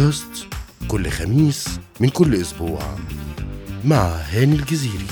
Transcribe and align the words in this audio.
بودكاست 0.00 0.46
كل 0.88 1.10
خميس 1.10 1.68
من 2.00 2.08
كل 2.08 2.34
أسبوع 2.34 2.98
مع 3.84 4.16
هاني 4.16 4.56
الجزيري. 4.56 5.06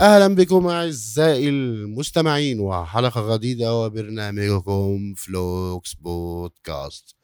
أهلا 0.00 0.34
بكم 0.34 0.66
أعزائي 0.66 1.48
المستمعين 1.48 2.60
وحلقة 2.60 3.36
جديدة 3.36 3.74
وبرنامجكم 3.74 5.14
فلوكس 5.16 5.94
بودكاست. 5.94 7.16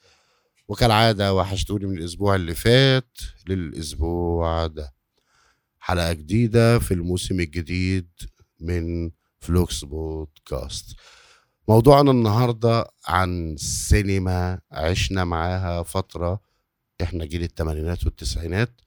وكالعادة 0.69 1.35
وحشتوني 1.35 1.87
من 1.87 1.99
الأسبوع 1.99 2.35
اللي 2.35 2.55
فات 2.55 3.19
للأسبوع 3.49 4.67
ده. 4.67 4.95
حلقة 5.79 6.13
جديدة 6.13 6.79
في 6.79 6.95
الموسم 6.95 7.41
الجديد 7.41 8.09
من 8.61 9.11
فلوكس 9.41 9.85
بودكاست. 9.85 10.97
موضوعنا 11.69 12.11
النهاردة 12.11 12.87
عن 13.07 13.57
سينما 13.59 14.61
عشنا 14.73 15.25
معاها 15.25 15.83
فترة 15.83 16.41
إحنا 17.03 17.25
جيل 17.25 17.43
التمانينات 17.43 18.05
والتسعينات 18.05 18.81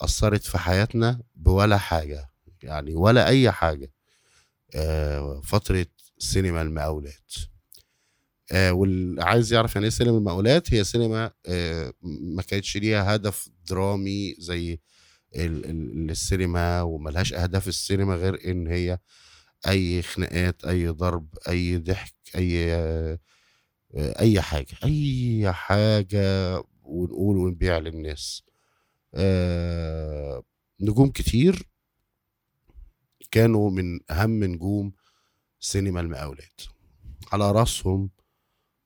أثرت 0.00 0.42
في 0.44 0.58
حياتنا 0.58 1.22
بولا 1.34 1.78
حاجة 1.78 2.30
يعني 2.62 2.94
ولا 2.94 3.26
أي 3.28 3.50
حاجة 3.50 3.92
آه 4.74 5.40
فترة 5.44 5.86
سينما 6.18 6.62
المقاولات. 6.62 7.32
آه 8.52 8.72
واللي 8.72 9.22
عايز 9.22 9.52
يعرف 9.52 9.74
يعني 9.74 9.84
إيه 9.86 9.90
سينما 9.90 10.18
المقاولات؟ 10.18 10.74
هي 10.74 10.84
سينما 10.84 11.30
آه 11.46 11.92
ما 12.02 12.42
كانتش 12.42 12.76
ليها 12.76 13.14
هدف 13.14 13.48
درامي 13.68 14.34
زي 14.38 14.80
ال- 15.36 15.64
ال- 15.70 16.10
السينما 16.10 16.82
وملهاش 16.82 17.32
أهداف 17.32 17.68
السينما 17.68 18.14
غير 18.14 18.50
إن 18.50 18.66
هي 18.66 18.98
أي 19.68 20.02
خناقات 20.02 20.64
أي 20.64 20.88
ضرب 20.88 21.28
أي 21.48 21.78
ضحك 21.78 22.14
أي 22.36 22.74
أي 23.96 24.40
حاجة 24.40 24.76
أي 24.84 25.52
حاجة 25.52 26.56
ونقول 26.82 27.36
ونبيع 27.36 27.78
للناس. 27.78 28.42
آه، 29.14 30.42
نجوم 30.80 31.10
كتير 31.10 31.68
كانوا 33.30 33.70
من 33.70 34.00
أهم 34.10 34.44
نجوم 34.44 34.92
سينما 35.60 36.00
المقاولات. 36.00 36.60
على 37.32 37.52
رأسهم 37.52 38.10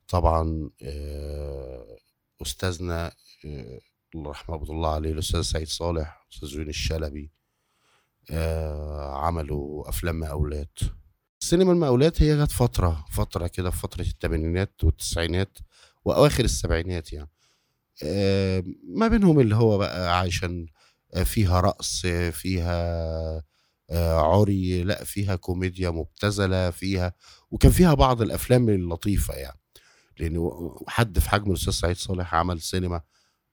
طبعا 0.08 0.70
آه، 0.83 1.96
أستاذنا 2.42 3.12
آه، 3.44 3.80
الله 4.14 4.30
رحمه 4.30 4.62
الله 4.62 4.94
عليه 4.94 5.12
الأستاذ 5.12 5.42
سعيد 5.42 5.68
صالح 5.68 6.27
أستاذ 6.33 6.48
زين 6.48 6.68
الشلبي 6.68 7.30
عملوا 9.14 9.88
أفلام 9.88 10.20
مقاولات. 10.20 10.78
سينما 11.41 11.72
المقاولات 11.72 12.22
هي 12.22 12.44
جت 12.44 12.50
فترة 12.50 13.05
فترة 13.12 13.46
كده 13.46 13.70
في 13.70 13.78
فترة 13.78 14.02
الثمانينات 14.02 14.84
والتسعينات 14.84 15.58
وأواخر 16.05 16.44
السبعينات 16.44 17.12
يعني. 17.12 17.30
آه، 18.02 18.64
ما 18.88 19.08
بينهم 19.08 19.41
اللي 19.41 19.56
هو 19.56 19.78
بقى 19.78 20.20
عشان 20.20 20.66
آه، 21.14 21.22
فيها 21.22 21.60
رقص 21.60 22.02
آه، 22.06 22.30
فيها 22.30 22.77
آه، 23.91 24.20
عري 24.20 24.83
لا 24.83 25.05
فيها 25.05 25.36
كوميديا 25.36 25.90
مبتذلة 25.90 26.70
فيها 26.70 27.12
وكان 27.50 27.72
فيها 27.72 27.94
بعض 27.94 28.22
الأفلام 28.22 28.68
اللطيفة 28.68 29.34
يعني. 29.34 29.58
لأنه 30.18 30.77
حد 30.88 31.18
في 31.18 31.30
حجم 31.30 31.50
الأستاذ 31.50 31.72
سعيد 31.72 31.96
صالح 31.96 32.34
عمل 32.34 32.61
سينما 32.61 33.00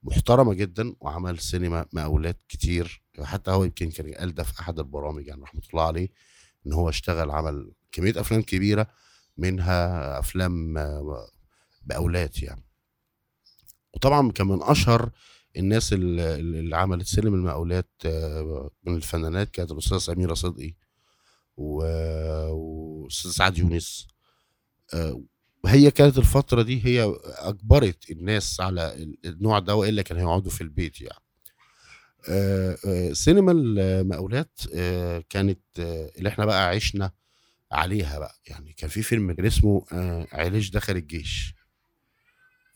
محترمة 0.04 0.54
جدا 0.54 0.94
وعمل 1.00 1.38
سينما 1.38 1.86
مقاولات 1.92 2.40
كتير. 2.48 3.02
حتى 3.22 3.50
هو 3.50 3.64
يمكن 3.64 3.90
كان 3.90 4.14
قال 4.14 4.34
ده 4.34 4.42
في 4.42 4.60
أحد 4.60 4.78
البرامج 4.78 5.26
يعني 5.26 5.42
رحمة 5.42 5.62
الله 5.72 5.82
عليه 5.86 6.08
إن 6.66 6.72
هو 6.72 6.88
اشتغل 6.88 7.30
عمل 7.30 7.72
كمية 7.92 8.20
أفلام 8.20 8.42
كبيرة 8.42 8.86
منها 9.36 10.18
أفلام 10.18 10.74
مقاولات 11.86 12.42
يعني. 12.42 12.64
وطبعا 13.94 14.30
كان 14.32 14.46
من 14.46 14.62
أشهر 14.62 15.10
الناس 15.56 15.92
اللي 15.92 16.76
عملت 16.76 17.06
سينما 17.06 17.36
المقاولات 17.36 17.90
آه، 18.06 18.70
من 18.84 18.96
الفنانات 18.96 19.50
كانت 19.50 19.70
الأستاذة 19.72 19.98
سميرة 19.98 20.34
صدقي 20.34 20.74
وأستاذ 21.56 23.30
سعد 23.30 23.58
يونس. 23.58 24.06
آه، 24.94 25.22
وهي 25.64 25.90
كانت 25.90 26.18
الفترة 26.18 26.62
دي 26.62 26.84
هي 26.86 27.14
أجبرت 27.24 28.10
الناس 28.10 28.60
على 28.60 29.14
النوع 29.24 29.58
ده 29.58 29.74
وإلا 29.74 30.02
كانوا 30.02 30.22
هيقعدوا 30.22 30.50
في 30.50 30.60
البيت 30.60 31.00
يعني. 31.00 31.24
آه، 32.28 32.76
آه، 32.86 33.12
سينما 33.12 33.52
المقاولات 33.52 34.60
آه، 34.74 35.24
كانت 35.30 35.60
اللي 36.18 36.28
إحنا 36.28 36.44
بقى 36.44 36.68
عشنا 36.68 37.10
عليها 37.72 38.18
بقى. 38.18 38.34
يعني 38.46 38.72
كان 38.72 38.90
في 38.90 39.02
فيلم 39.02 39.32
كان 39.32 39.46
اسمه 39.46 39.84
عيليش 40.32 40.70
دخل 40.70 40.96
الجيش. 40.96 41.54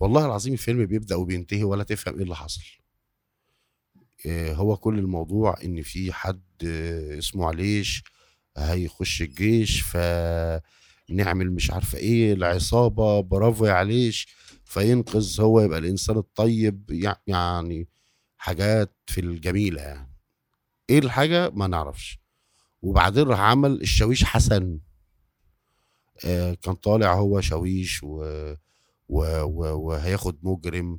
والله 0.00 0.26
العظيم 0.26 0.52
الفيلم 0.52 0.86
بيبدأ 0.86 1.16
وبينتهي 1.16 1.64
ولا 1.64 1.84
تفهم 1.84 2.14
إيه 2.14 2.22
اللي 2.22 2.36
حصل. 2.36 2.62
هو 4.26 4.76
كل 4.76 4.98
الموضوع 4.98 5.56
إن 5.64 5.82
في 5.82 6.12
حد 6.12 6.64
اسمه 7.18 7.46
عليش 7.46 8.02
هيخش 8.56 9.22
الجيش 9.22 9.80
فنعمل 11.08 11.50
مش 11.52 11.70
عارفة 11.70 11.98
إيه 11.98 12.32
العصابة 12.32 13.20
برافو 13.20 13.66
يا 13.66 13.72
عليش. 13.72 14.28
فينقذ 14.64 15.40
هو 15.40 15.60
يبقى 15.60 15.78
الإنسان 15.78 16.16
الطيب 16.16 16.90
يع- 16.90 17.20
يعني 17.26 17.88
حاجات 18.36 18.94
في 19.06 19.20
الجميلة 19.20 19.80
يعني. 19.82 20.12
إيه 20.90 20.98
الحاجة؟ 20.98 21.50
ما 21.50 21.66
نعرفش. 21.66 22.18
وبعدين 22.82 23.22
راح 23.28 23.40
عمل 23.40 23.80
الشاويش 23.80 24.24
حسن. 24.24 24.80
آه، 26.24 26.54
كان 26.54 26.74
طالع 26.74 27.14
هو 27.14 27.40
شاويش 27.40 28.02
و... 28.02 28.16
و... 29.08 29.22
و... 29.42 29.78
وهياخد 29.86 30.38
مجرم 30.42 30.98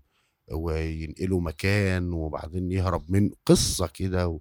وينقله 0.51 1.39
مكان 1.39 2.13
وبعدين 2.13 2.71
يهرب 2.71 3.11
من 3.11 3.29
قصة 3.45 3.87
كده 3.87 4.27
و... 4.27 4.39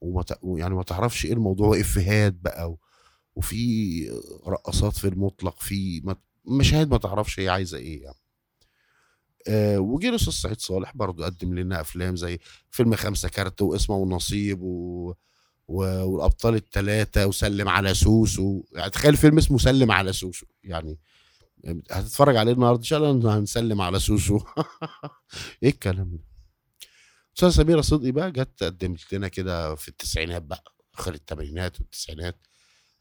وما 0.00 0.22
ت... 0.22 0.38
يعني 0.44 0.74
ما 0.74 0.82
تعرفش 0.82 1.24
إيه 1.24 1.32
الموضوع 1.32 1.80
إفيهات 1.80 2.32
بقى 2.32 2.70
و... 2.70 2.78
وفي 3.36 4.02
رقصات 4.46 4.98
في 4.98 5.08
المطلق 5.08 5.60
في. 5.60 6.02
مشاهد 6.44 6.90
ما 6.90 6.98
تعرفش 6.98 7.40
هي 7.40 7.48
عايزة 7.48 7.78
إيه 7.78 8.02
يعني. 8.02 8.16
آه 9.48 9.98
الاستاذ 10.02 10.32
سعيد 10.32 10.60
صالح 10.60 10.96
برضو 10.96 11.24
قدم 11.24 11.58
لنا 11.58 11.80
أفلام 11.80 12.16
زي 12.16 12.38
فيلم 12.70 12.94
خمسة 12.94 13.28
كارت 13.28 13.62
واسمه 13.62 13.96
ونصيب 13.96 14.62
و... 14.62 15.14
و... 15.68 15.82
والأبطال 16.04 16.54
الثلاثه 16.54 17.26
وسلم 17.26 17.68
على 17.68 17.94
سوسو. 17.94 18.62
يعني 18.72 18.90
تخيل 18.90 19.16
فيلم 19.16 19.38
اسمه 19.38 19.58
سلم 19.58 19.92
على 19.92 20.12
سوسو. 20.12 20.46
يعني 20.64 20.98
هتتفرج 21.90 22.36
عليه 22.36 22.52
النهارده 22.52 22.78
إن 22.78 22.84
شاء 22.84 23.10
الله 23.10 23.38
هنسلم 23.38 23.80
على 23.80 23.98
سوسو. 23.98 24.40
إيه 25.62 25.68
الكلام 25.68 26.10
ده؟ 26.10 26.24
أستاذة 27.36 27.50
سميرة 27.50 27.80
صدقي 27.80 28.12
بقى 28.12 28.32
جت 28.32 28.62
قدمت 28.62 29.12
لنا 29.14 29.28
كده 29.28 29.74
في 29.74 29.88
التسعينات 29.88 30.42
بقى 30.42 30.64
آخر 30.94 31.14
الثمانينات 31.14 31.80
والتسعينات. 31.80 32.46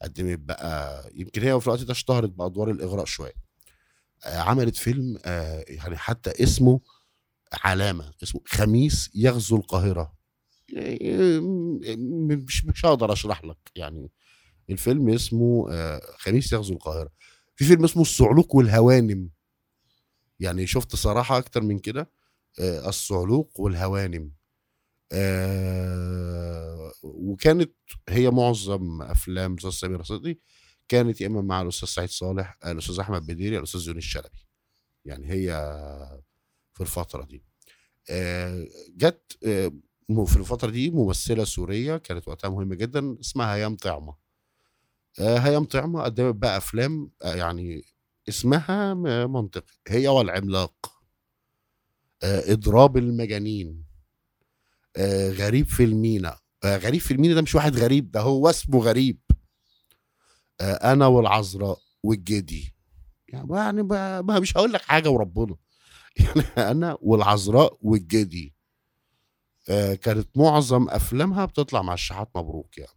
قدمت 0.01 0.39
بقى 0.39 1.09
يمكن 1.15 1.41
هي 1.41 1.59
في 1.61 1.67
الوقت 1.67 1.81
ده 1.83 1.91
اشتهرت 1.91 2.29
بأدوار 2.29 2.71
الإغراء 2.71 3.05
شوية. 3.05 3.33
آه، 4.25 4.37
عملت 4.39 4.75
فيلم 4.75 5.17
آه، 5.25 5.65
يعني 5.67 5.97
حتى 5.97 6.43
اسمه 6.43 6.81
علامة 7.53 8.13
اسمه 8.23 8.41
خميس 8.47 9.11
يغزو 9.15 9.55
القاهرة. 9.57 10.15
آه، 10.77 11.39
مش 12.47 12.65
مش 12.65 12.85
هقدر 12.85 13.13
أشرح 13.13 13.45
لك 13.45 13.57
يعني. 13.75 14.11
الفيلم 14.69 15.09
اسمه 15.09 15.69
خميس 16.17 16.53
يغزو 16.53 16.73
القاهرة. 16.73 17.09
في 17.55 17.65
فيلم 17.65 17.83
اسمه 17.83 18.01
الصعلوك 18.01 18.55
والهوانم. 18.55 19.29
يعني 20.39 20.67
شفت 20.67 20.95
صراحة 20.95 21.37
أكتر 21.37 21.61
من 21.61 21.79
كده؟ 21.79 22.11
الصعلوك 22.59 23.59
والهوانم. 23.59 24.31
آه، 25.11 26.91
وكانت 27.03 27.71
هي 28.09 28.29
معظم 28.31 29.01
أفلام 29.01 29.51
الاستاذ 29.53 29.71
سمير 29.71 30.03
صدقي 30.03 30.37
كانت 30.89 31.21
يا 31.21 31.27
إما 31.27 31.41
مع 31.41 31.61
الأستاذ 31.61 31.87
سعيد 31.89 32.09
صالح 32.09 32.57
آه، 32.63 32.71
الأستاذ 32.71 32.99
أحمد 32.99 33.25
بديري 33.27 33.57
الأستاذ 33.57 33.79
زين 33.81 33.97
الشلبي. 33.97 34.47
يعني 35.05 35.29
هي 35.31 35.51
في 36.73 36.81
الفترة 36.81 37.23
دي. 37.25 37.43
آه، 38.09 38.67
جت 38.97 39.37
في 40.27 40.37
الفترة 40.37 40.69
دي 40.71 40.91
ممثلة 40.91 41.43
سورية 41.43 41.97
كانت 41.97 42.27
وقتها 42.27 42.49
مهمة 42.49 42.75
جدا 42.75 43.17
اسمها 43.21 43.55
هيام 43.55 43.75
طعمة. 43.75 44.15
هيام 45.19 45.65
طعمة 45.65 46.01
قدمت 46.03 46.35
بقى 46.35 46.57
أفلام 46.57 47.11
يعني 47.23 47.83
اسمها 48.29 48.93
منطقي. 49.27 49.73
هي 49.87 50.07
والعملاق. 50.07 50.91
إضراب 52.23 52.97
المجانين. 52.97 53.84
آه، 54.97 55.29
غريب 55.31 55.65
في 55.67 55.83
المينا. 55.83 56.37
آه، 56.63 56.77
غريب 56.77 57.01
في 57.01 57.11
المينا 57.13 57.33
ده 57.35 57.41
مش 57.41 57.55
واحد 57.55 57.75
غريب 57.77 58.11
ده 58.11 58.21
هو 58.21 58.49
اسمه 58.49 58.79
غريب. 58.79 59.19
آه، 60.61 60.93
أنا 60.93 61.07
والعذراء 61.07 61.79
والجدي. 62.03 62.75
يعني 63.27 63.47
بقى- 63.47 64.29
يعني 64.29 64.39
مش 64.39 64.57
هقول 64.57 64.73
لك 64.73 64.81
حاجة 64.81 65.09
وربنا. 65.09 65.55
يعني 66.17 66.71
أنا 66.71 66.97
والعذراء 67.01 67.77
والجدي. 67.81 68.55
كانت 70.01 70.37
معظم 70.37 70.89
أفلامها 70.89 71.45
بتطلع 71.45 71.81
مع 71.81 71.93
الشحات 71.93 72.29
مبروك 72.35 72.77
يعني. 72.77 72.91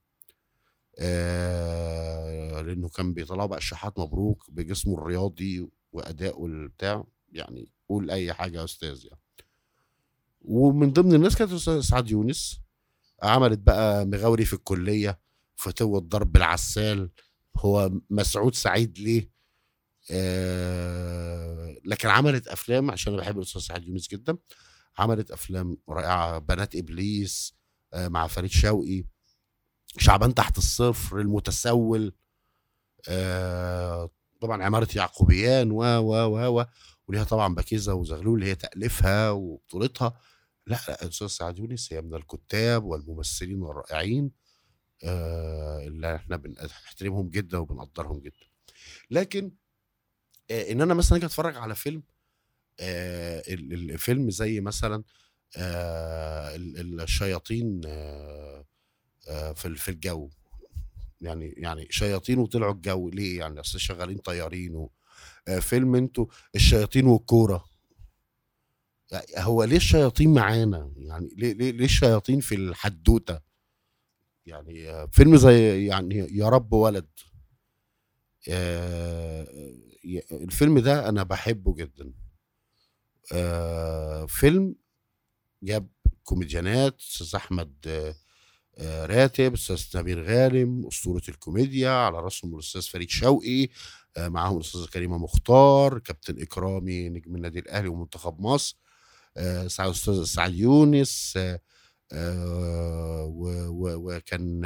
لأنه 2.62 2.88
كان 2.88 3.14
بيطلعوا 3.14 3.46
بقى 3.48 3.58
الشحات 3.58 3.98
مبروك 3.98 4.50
بجسمه 4.50 4.94
الرياضي 4.98 5.68
وادائه 5.92 6.46
البتاع. 6.46 7.04
يعني 7.32 7.72
قول 7.88 8.10
أي 8.10 8.32
حاجة 8.32 8.58
يا 8.58 8.64
أستاذ 8.64 9.04
يعني. 9.04 9.20
ومن 10.40 10.92
ضمن 10.92 11.14
الناس 11.14 11.36
كانت 11.36 11.54
سعاد 11.54 12.10
يونس. 12.10 12.60
عملت 13.22 13.58
بقى 13.58 14.06
مغاوري 14.06 14.44
في 14.44 14.52
الكلية 14.52 15.20
فتوة 15.56 16.00
ضرب 16.00 16.36
العسال. 16.36 17.10
هو 17.56 17.90
مسعود 18.10 18.54
سعيد 18.54 18.98
ليه؟ 18.98 19.30
آه 20.10 21.76
لكن 21.84 22.08
عملت 22.08 22.48
أفلام 22.48 22.90
عشان 22.90 23.12
أنا 23.12 23.22
بحب 23.22 23.36
الاستاذ 23.38 23.60
سعاد 23.60 23.84
يونس 23.84 24.08
جدا. 24.08 24.36
عملت 24.98 25.30
أفلام 25.30 25.76
رائعة 25.88 26.38
بنات 26.38 26.76
إبليس 26.76 27.54
آه 27.94 28.08
مع 28.08 28.26
فريد 28.26 28.50
شوقي. 28.50 29.04
شعبان 29.98 30.34
تحت 30.34 30.58
الصفر 30.58 31.20
المتسول. 31.20 32.12
آه 33.08 34.10
طبعا 34.40 34.64
عمارة 34.64 34.88
يعقوبيان 34.96 35.70
و 35.70 35.82
و 35.82 36.14
و 36.14 36.60
و. 36.60 36.64
وليها 37.08 37.24
طبعا 37.24 37.54
بكيزه 37.54 37.94
وزغلول 37.94 38.38
اللي 38.38 38.50
هي 38.50 38.54
تأليفها 38.54 39.30
وبطولتها. 39.30 40.20
لا 40.66 40.78
لا 40.88 41.02
الاستاذ 41.02 41.26
سعاد 41.26 41.58
يونس 41.58 41.92
هي 41.92 42.02
من 42.02 42.14
الكتاب 42.14 42.84
والممثلين 42.84 43.62
الرائعين 43.64 44.30
آه 45.04 45.86
اللي 45.86 46.14
إحنا 46.16 46.36
بنحترمهم 46.36 47.28
جدا 47.30 47.58
وبنقدرهم 47.58 48.20
جدا. 48.20 48.46
لكن 49.10 49.52
آه 50.50 50.72
إن 50.72 50.80
أنا 50.80 50.94
مثلا 50.94 51.18
أجي 51.18 51.26
أتفرج 51.26 51.56
على 51.56 51.74
فيلم 51.74 52.02
آه 52.80 53.42
الفيلم 53.48 54.30
زي 54.30 54.60
مثلا 54.60 55.04
آه 55.56 56.56
الشياطين 56.56 57.80
آه 57.86 58.64
آه 59.28 59.52
في 59.52 59.74
في 59.74 59.90
الجو. 59.90 60.30
يعني 61.20 61.54
يعني 61.56 61.86
شياطين 61.90 62.38
وطلعوا 62.38 62.74
الجو. 62.74 63.08
ليه؟ 63.10 63.38
يعني 63.38 63.60
أصل 63.60 63.80
شغالين 63.80 64.18
طيارين 64.18 64.74
و 64.74 64.92
فيلم 65.60 65.94
أنتوا 65.94 66.26
الشياطين 66.54 67.06
والكورة. 67.06 67.64
يعني 69.10 69.26
هو 69.38 69.64
ليه 69.64 69.76
الشياطين 69.76 70.34
معانا؟ 70.34 70.92
يعني 70.96 71.28
ليه 71.36 71.52
ليه, 71.52 71.70
ليه 71.70 71.84
الشياطين 71.84 72.40
في 72.40 72.54
الحدوتة؟ 72.54 73.40
يعني 74.46 74.90
آه 74.90 75.06
فيلم 75.12 75.36
زي 75.36 75.86
يعني 75.86 76.14
يا 76.30 76.48
رب 76.48 76.72
ولد. 76.72 77.08
آه 78.48 79.48
الفيلم 80.32 80.78
ده 80.78 81.08
أنا 81.08 81.22
بحبه 81.22 81.74
جدا. 81.74 82.12
آه 83.32 84.26
فيلم 84.26 84.74
جاب 85.62 85.88
كوميديانات 86.24 87.00
أستاذ 87.00 87.36
أحمد 87.36 87.74
آه 88.78 89.06
راتب 89.06 89.52
أستاذ 89.52 90.00
نبيل 90.00 90.22
غانم 90.22 90.86
أسطورة 90.86 91.22
الكوميديا 91.28 91.90
على 91.90 92.20
راسهم 92.20 92.54
الأستاذ 92.54 92.82
فريد 92.82 93.08
شوقي 93.10 93.64
آه 93.64 93.68
معاهم 94.18 94.56
الأستاذة 94.56 94.86
كريمة 94.86 95.18
مختار 95.18 95.98
كابتن 95.98 96.42
إكرامي 96.42 97.08
نجم 97.08 97.36
النادي 97.36 97.58
الأهلي 97.58 97.88
ومنتخب 97.88 98.40
مصر 98.40 98.76
آه 99.36 99.66
أستاذ 99.66 100.24
سعد 100.24 100.54
يونس 100.54 101.38
وكان 103.72 104.62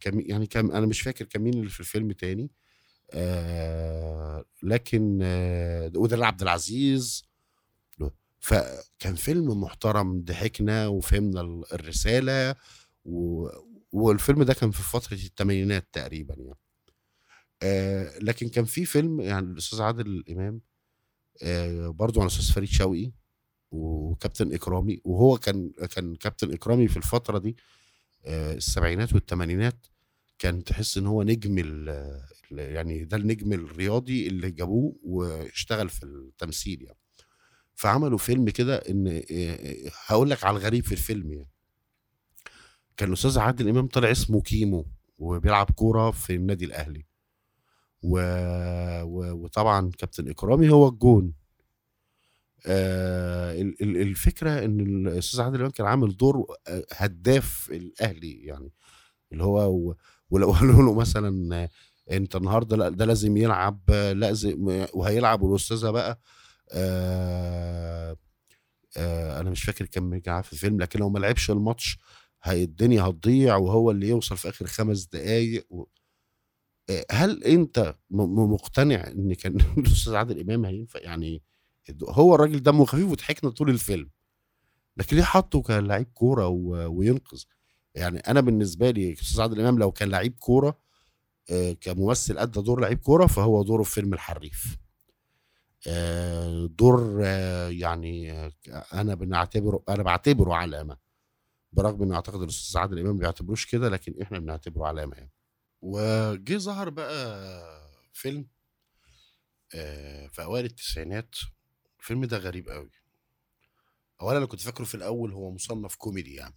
كان 0.00 0.20
يعني 0.26 0.46
كان 0.46 0.70
أنا 0.72 0.86
مش 0.86 1.00
فاكر 1.00 1.24
كان 1.24 1.42
مين 1.42 1.54
اللي 1.54 1.70
في 1.70 1.80
الفيلم 1.80 2.12
تاني 2.12 2.50
آه 3.12 4.44
لكن 4.62 5.18
آه 5.22 5.92
وده 5.96 6.26
عبد 6.26 6.42
العزيز 6.42 7.24
فكان 8.40 9.14
فيلم 9.16 9.60
محترم 9.60 10.20
ضحكنا 10.24 10.86
وفهمنا 10.86 11.40
الرسالة. 11.72 12.54
والفيلم 13.92 14.42
ده 14.42 14.54
كان 14.54 14.70
في 14.70 14.82
فترة 14.82 15.14
الثمانينات 15.14 15.88
تقريبا 15.92 16.34
يعني 16.38 16.58
آه 17.62 18.18
لكن 18.18 18.48
كان 18.48 18.64
في 18.64 18.84
فيلم 18.84 19.20
يعني 19.20 19.46
الأستاذ 19.46 19.82
عادل 19.82 20.24
إمام 20.30 20.60
آه 21.42 21.88
برضو 21.88 22.20
عن 22.20 22.26
الأستاذ 22.26 22.54
فريد 22.54 22.68
شوقي 22.68 23.12
وكابتن 23.70 24.52
إكرامي 24.54 25.00
وهو 25.04 25.38
كان 25.38 25.72
كان 25.94 26.14
كابتن 26.16 26.52
إكرامي 26.52 26.88
في 26.88 26.96
الفترة 26.96 27.38
دي 27.38 27.56
آه 28.24 28.54
السبعينات 28.54 29.12
والثمانينات 29.14 29.86
كان 30.38 30.64
تحس 30.64 30.98
إن 30.98 31.06
هو 31.06 31.22
نجم 31.22 31.58
يعني 32.50 33.04
ده 33.04 33.16
النجم 33.16 33.52
الرياضي 33.52 34.26
اللي 34.28 34.50
جابوه 34.50 34.96
واشتغل 35.02 35.88
في 35.88 36.02
التمثيل 36.04 36.82
يعني. 36.82 36.98
فعملوا 37.74 38.18
فيلم 38.18 38.50
كده 38.50 38.76
إن 38.76 39.22
هقول 40.06 40.30
لك 40.30 40.44
على 40.44 40.56
الغريب 40.56 40.84
في 40.84 40.92
الفيلم 40.92 41.32
يعني. 41.32 41.50
كان 42.96 43.08
الأستاذ 43.08 43.38
عادل 43.38 43.68
إمام 43.68 43.86
طلع 43.86 44.10
اسمه 44.10 44.40
كيمو 44.42 44.86
وبيلعب 45.18 45.70
كورة 45.70 46.10
في 46.10 46.34
النادي 46.34 46.64
الأهلي. 46.64 47.06
و... 48.02 48.18
و... 49.02 49.32
وطبعا 49.44 49.90
كابتن 49.98 50.28
إكرامي 50.28 50.70
هو 50.70 50.88
الجون. 50.88 51.32
آه 52.66 53.60
الفكرة 53.82 54.64
إن 54.64 54.80
الأستاذ 54.80 55.40
عادل 55.40 55.56
إمام 55.58 55.70
كان 55.70 55.86
عامل 55.86 56.16
دور 56.16 56.46
هداف 56.92 57.68
الأهلي 57.72 58.32
يعني 58.44 58.72
اللي 59.32 59.44
هو 59.44 59.94
ولو 60.30 60.52
قالوا 60.54 60.82
له 60.82 60.94
مثلا 60.94 61.68
أنت 62.10 62.36
النهارده 62.36 62.76
لا 62.76 62.88
ده 62.88 63.04
لازم 63.04 63.36
يلعب 63.36 63.90
لازم 64.14 64.86
وهيلعب 64.94 65.42
والاستاذه 65.42 65.90
بقى. 65.90 66.20
آه 66.72 68.16
آه 68.96 69.40
أنا 69.40 69.50
مش 69.50 69.62
فاكر 69.64 69.86
كم 69.86 70.14
رجع 70.14 70.42
في 70.42 70.52
الفيلم 70.52 70.80
لكن 70.80 71.00
لو 71.00 71.08
ما 71.10 71.18
لعبش 71.18 71.50
الماتش 71.50 71.98
هي 72.42 72.64
الدنيا 72.64 73.02
هتضيع 73.02 73.56
وهو 73.56 73.90
اللي 73.90 74.08
يوصل 74.08 74.36
في 74.36 74.48
آخر 74.48 74.66
خمس 74.66 75.04
دقايق 75.06 75.66
و... 75.70 75.84
هل 77.10 77.44
انت 77.44 77.94
مقتنع 78.10 79.06
ان 79.06 79.34
كان 79.34 79.56
الأستاذ 79.78 80.14
عادل 80.14 80.40
إمام 80.40 80.64
هينفع؟ 80.64 81.00
يعني 81.00 81.42
هو 82.08 82.34
الراجل 82.34 82.62
دمه 82.62 82.84
خفيف 82.84 83.10
وضحكنا 83.10 83.50
طول 83.50 83.70
الفيلم. 83.70 84.10
لكن 84.96 85.16
ليه 85.16 85.22
حطه 85.22 85.62
كلاعب 85.62 86.04
كورة. 86.14 86.48
وينقذ؟ 86.88 87.42
يعني 87.94 88.18
أنا 88.18 88.40
بالنسبة 88.40 88.90
لي 88.90 89.12
أستاذ 89.12 89.40
عادل 89.40 89.60
إمام 89.60 89.78
لو 89.78 89.92
كان 89.92 90.08
لعيب 90.08 90.34
كورة 90.38 90.78
آه 91.50 91.72
كممثل 91.72 92.38
أدى 92.38 92.60
دور 92.60 92.80
لعيب 92.80 92.98
كورة 92.98 93.26
فهو 93.26 93.62
دوره 93.62 93.82
في 93.82 93.90
فيلم 93.90 94.14
الحريف. 94.14 94.76
آه 95.86 96.66
دور 96.66 97.20
آه 97.24 97.68
يعني 97.68 98.32
أنا 98.94 99.14
بنعتبره 99.14 99.82
أنا 99.88 100.02
بعتبره 100.02 100.54
علامة. 100.54 100.96
برغم 101.72 102.02
ان 102.02 102.12
أعتقد 102.12 102.42
الأستاذ 102.42 102.80
عادل 102.80 102.98
إمام 102.98 103.14
ما 103.14 103.20
بيعتبروش 103.20 103.66
كده 103.66 103.88
لكن 103.88 104.14
إحنا 104.22 104.38
بنعتبره 104.38 104.86
علامة 104.86 105.16
يعني. 105.16 105.30
وجه 105.82 106.56
ظهر 106.58 106.90
بقى 106.90 107.90
فيلم 108.12 108.46
في 110.30 110.42
أوائل 110.42 110.64
التسعينات. 110.64 111.34
الفيلم 112.00 112.24
ده 112.24 112.38
غريب 112.38 112.68
قوي 112.68 112.90
اولا 114.20 114.38
أنا 114.38 114.46
كنت 114.46 114.60
فاكره 114.60 114.84
في 114.84 114.94
الأول 114.94 115.32
هو 115.32 115.50
مصنف 115.50 115.96
كوميدي 115.96 116.34
يعني. 116.34 116.56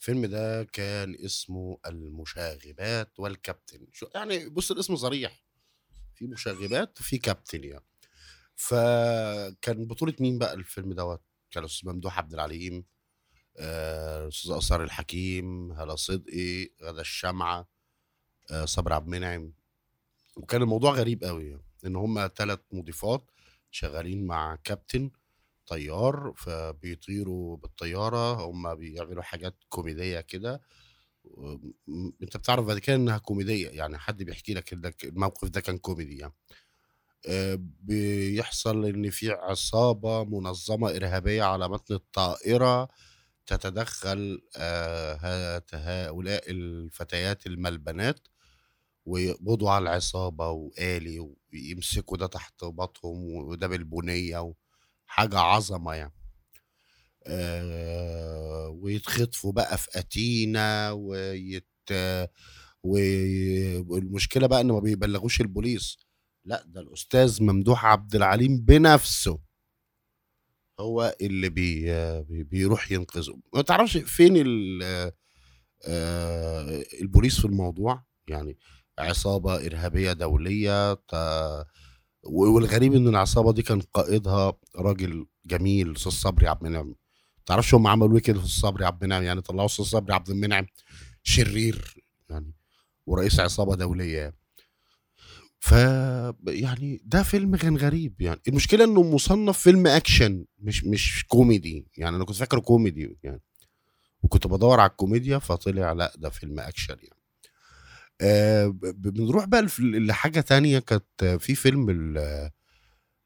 الفيلم 0.00 0.26
ده 0.26 0.64
كان 0.64 1.16
اسمه 1.24 1.78
المشاغبات 1.86 3.20
والكابتن. 3.20 3.86
شو 3.92 4.06
يعني 4.14 4.48
بص 4.48 4.70
الاسم 4.70 4.96
صريح. 4.96 5.44
في 6.14 6.26
مشاغبات 6.26 7.00
وفي 7.00 7.18
كابتن 7.18 7.64
يعني. 7.64 7.84
فكان 8.56 9.86
بطولة 9.86 10.14
مين 10.20 10.38
بقى 10.38 10.54
الفيلم 10.54 10.92
دوت؟ 10.92 11.22
كان 11.50 11.64
الأستاذ 11.64 11.88
ممدوح 11.90 12.18
عبد 12.18 12.34
العليم 12.34 12.84
الأستاذ 13.58 14.50
آه 14.52 14.58
آثار 14.58 14.84
الحكيم 14.84 15.72
هلا 15.72 15.96
صدقي 15.96 16.70
غدا 16.82 17.00
الشمعة 17.00 17.68
آه 18.50 18.64
صبر 18.64 18.92
عبد 18.92 19.06
المنعم. 19.06 19.52
وكان 20.36 20.62
الموضوع 20.62 20.92
غريب 20.92 21.24
قوي. 21.24 21.60
إن 21.86 21.96
هم 21.96 22.28
ثلاث 22.36 22.60
مضيفات 22.72 23.30
شغالين 23.70 24.26
مع 24.26 24.56
كابتن 24.64 25.10
طيار 25.66 26.34
فبيطيروا 26.36 27.56
بالطيارة 27.56 28.34
هم 28.46 28.74
بيعملوا 28.74 29.22
حاجات 29.22 29.56
كوميدية 29.68 30.20
كده. 30.20 30.62
أنت 32.22 32.36
بتعرف 32.36 32.66
بعد 32.66 32.78
كده 32.78 32.96
إنها 32.96 33.18
كوميدية 33.18 33.68
يعني 33.68 33.98
حد 33.98 34.22
بيحكي 34.22 34.54
لك 34.54 34.72
انك 34.72 35.04
الموقف 35.04 35.48
ده 35.48 35.60
كان 35.60 35.78
كوميدي 35.78 36.18
يعني. 36.18 36.34
بيحصل 37.80 38.84
إن 38.86 39.10
في 39.10 39.30
عصابة 39.30 40.24
منظمة 40.24 40.90
إرهابية 40.96 41.42
على 41.42 41.68
متن 41.68 41.94
الطائرة 41.94 42.88
تتدخل 43.46 44.42
هؤلاء 45.74 46.50
الفتيات 46.50 47.46
الملبنات. 47.46 48.28
ويقبضوا 49.06 49.70
على 49.70 49.82
العصابة 49.82 50.50
وآلي 50.50 51.36
ويمسكوا 51.52 52.16
ده 52.16 52.26
تحت 52.26 52.64
باطهم 52.64 53.32
وده 53.34 53.66
بالبنية 53.66 54.54
حاجة 55.06 55.38
عظمة 55.38 55.94
يعني. 55.94 56.14
آه 57.26 58.68
ويتخطفوا 58.68 59.52
بقى 59.52 59.78
في 59.78 59.88
أتينا 59.98 60.90
ويت 60.92 61.68
والمشكلة 62.82 64.46
بقى 64.46 64.60
إن 64.60 64.66
ما 64.66 64.80
بيبلغوش 64.80 65.40
البوليس. 65.40 65.96
لأ 66.44 66.64
ده 66.66 66.80
الأستاذ 66.80 67.42
ممدوح 67.42 67.84
عبد 67.86 68.14
العليم 68.14 68.60
بنفسه 68.60 69.38
هو 70.80 71.16
اللي 71.20 71.48
بي 71.48 71.84
بيروح 72.44 72.92
ينقذه. 72.92 73.40
ما 73.54 73.62
تعرفش 73.62 73.96
فين 73.96 74.34
البوليس 77.02 77.40
في 77.40 77.44
الموضوع؟ 77.44 78.04
يعني 78.28 78.58
عصابة 78.98 79.66
إرهابية 79.66 80.12
دولية 80.12 80.98
والغريب 82.22 82.94
ان 82.94 83.08
العصابة 83.08 83.52
دي 83.52 83.62
كان 83.62 83.80
قائدها 83.80 84.52
راجل 84.76 85.26
جميل 85.46 85.92
أستاذ 85.96 86.12
صبري 86.12 86.48
عبد 86.48 86.64
المنعم. 86.66 86.94
تعرفش 87.46 87.74
هم 87.74 87.86
عملوا 87.86 88.16
إيه 88.16 88.22
كده 88.22 88.40
في 88.40 88.48
صبري 88.48 88.84
عبد 88.84 89.02
المنعم؟ 89.02 89.22
يعني 89.22 89.40
طلعوا 89.40 89.66
أستاذ 89.66 89.84
صبري 89.84 90.14
عبد 90.14 90.30
المنعم 90.30 90.66
شرير 91.22 92.04
يعني 92.30 92.52
ورئيس 93.06 93.40
عصابة 93.40 93.74
دولية 93.76 94.18
يعني. 94.18 94.36
ف 95.58 95.72
يعني 96.48 97.00
ده 97.04 97.22
فيلم 97.22 97.56
كان 97.56 97.76
غريب 97.76 98.20
يعني. 98.20 98.40
المشكلة 98.48 98.84
إنه 98.84 99.02
مصنف 99.02 99.58
فيلم 99.58 99.86
أكشن 99.86 100.44
مش 100.58 100.84
مش 100.84 101.24
كوميدي 101.28 101.86
يعني. 101.96 102.16
أنا 102.16 102.24
كنت 102.24 102.36
فاكره 102.36 102.60
كوميدي 102.60 103.18
يعني. 103.22 103.40
وكنت 104.22 104.46
بدور 104.46 104.80
على 104.80 104.90
الكوميديا 104.90 105.38
فطلع 105.38 105.92
لأ 105.92 106.12
ده 106.18 106.30
فيلم 106.30 106.60
أكشن 106.60 106.96
يعني. 107.02 107.23
بنروح 108.82 109.44
بقى 109.44 109.66
لحاجة 109.80 110.40
تانية. 110.40 110.78
كانت 110.78 111.24
في 111.24 111.54
فيلم 111.54 111.90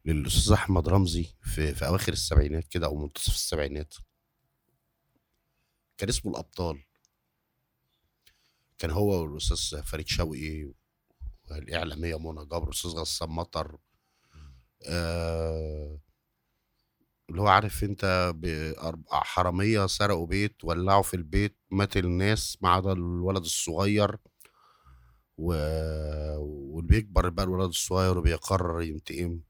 للأستاذ 0.05 0.53
أحمد 0.53 0.89
رمزي 0.89 1.27
في, 1.43 1.75
في 1.75 1.87
أواخر 1.87 2.13
السبعينات 2.13 2.69
كده 2.69 2.87
أو 2.87 2.97
منتصف 2.97 3.35
السبعينات. 3.35 3.95
كان 5.99 6.09
اسمه 6.09 6.33
الأبطال. 6.33 6.83
كان 8.79 8.91
هو 8.91 9.23
والأستاذ 9.23 9.83
فريد 9.83 10.09
شوقي 10.09 10.73
والإعلامية 11.51 12.19
منى 12.19 12.45
جبر 12.47 12.65
الاستاذ 12.65 12.91
غسان 12.91 13.29
مطر. 13.29 13.79
آه 14.87 15.99
اللي 17.31 17.41
هو 17.41 17.49
عارف 17.49 17.85
أنت 17.85 18.35
حرامية 19.11 19.87
سرقوا 19.87 20.27
بيت 20.27 20.65
ولعوا 20.65 21.03
في 21.03 21.15
البيت 21.15 21.57
مات 21.71 21.97
الناس 21.97 22.59
ما 22.61 22.69
عدا 22.71 22.93
الولد 22.93 23.45
الصغير. 23.45 24.17
و... 25.39 25.53
واللي 26.39 26.89
بيكبر 26.89 27.29
بقى 27.29 27.45
الولد 27.45 27.69
الصغير 27.69 28.19
وبيقرر 28.19 28.83
ينتقم. 28.83 29.41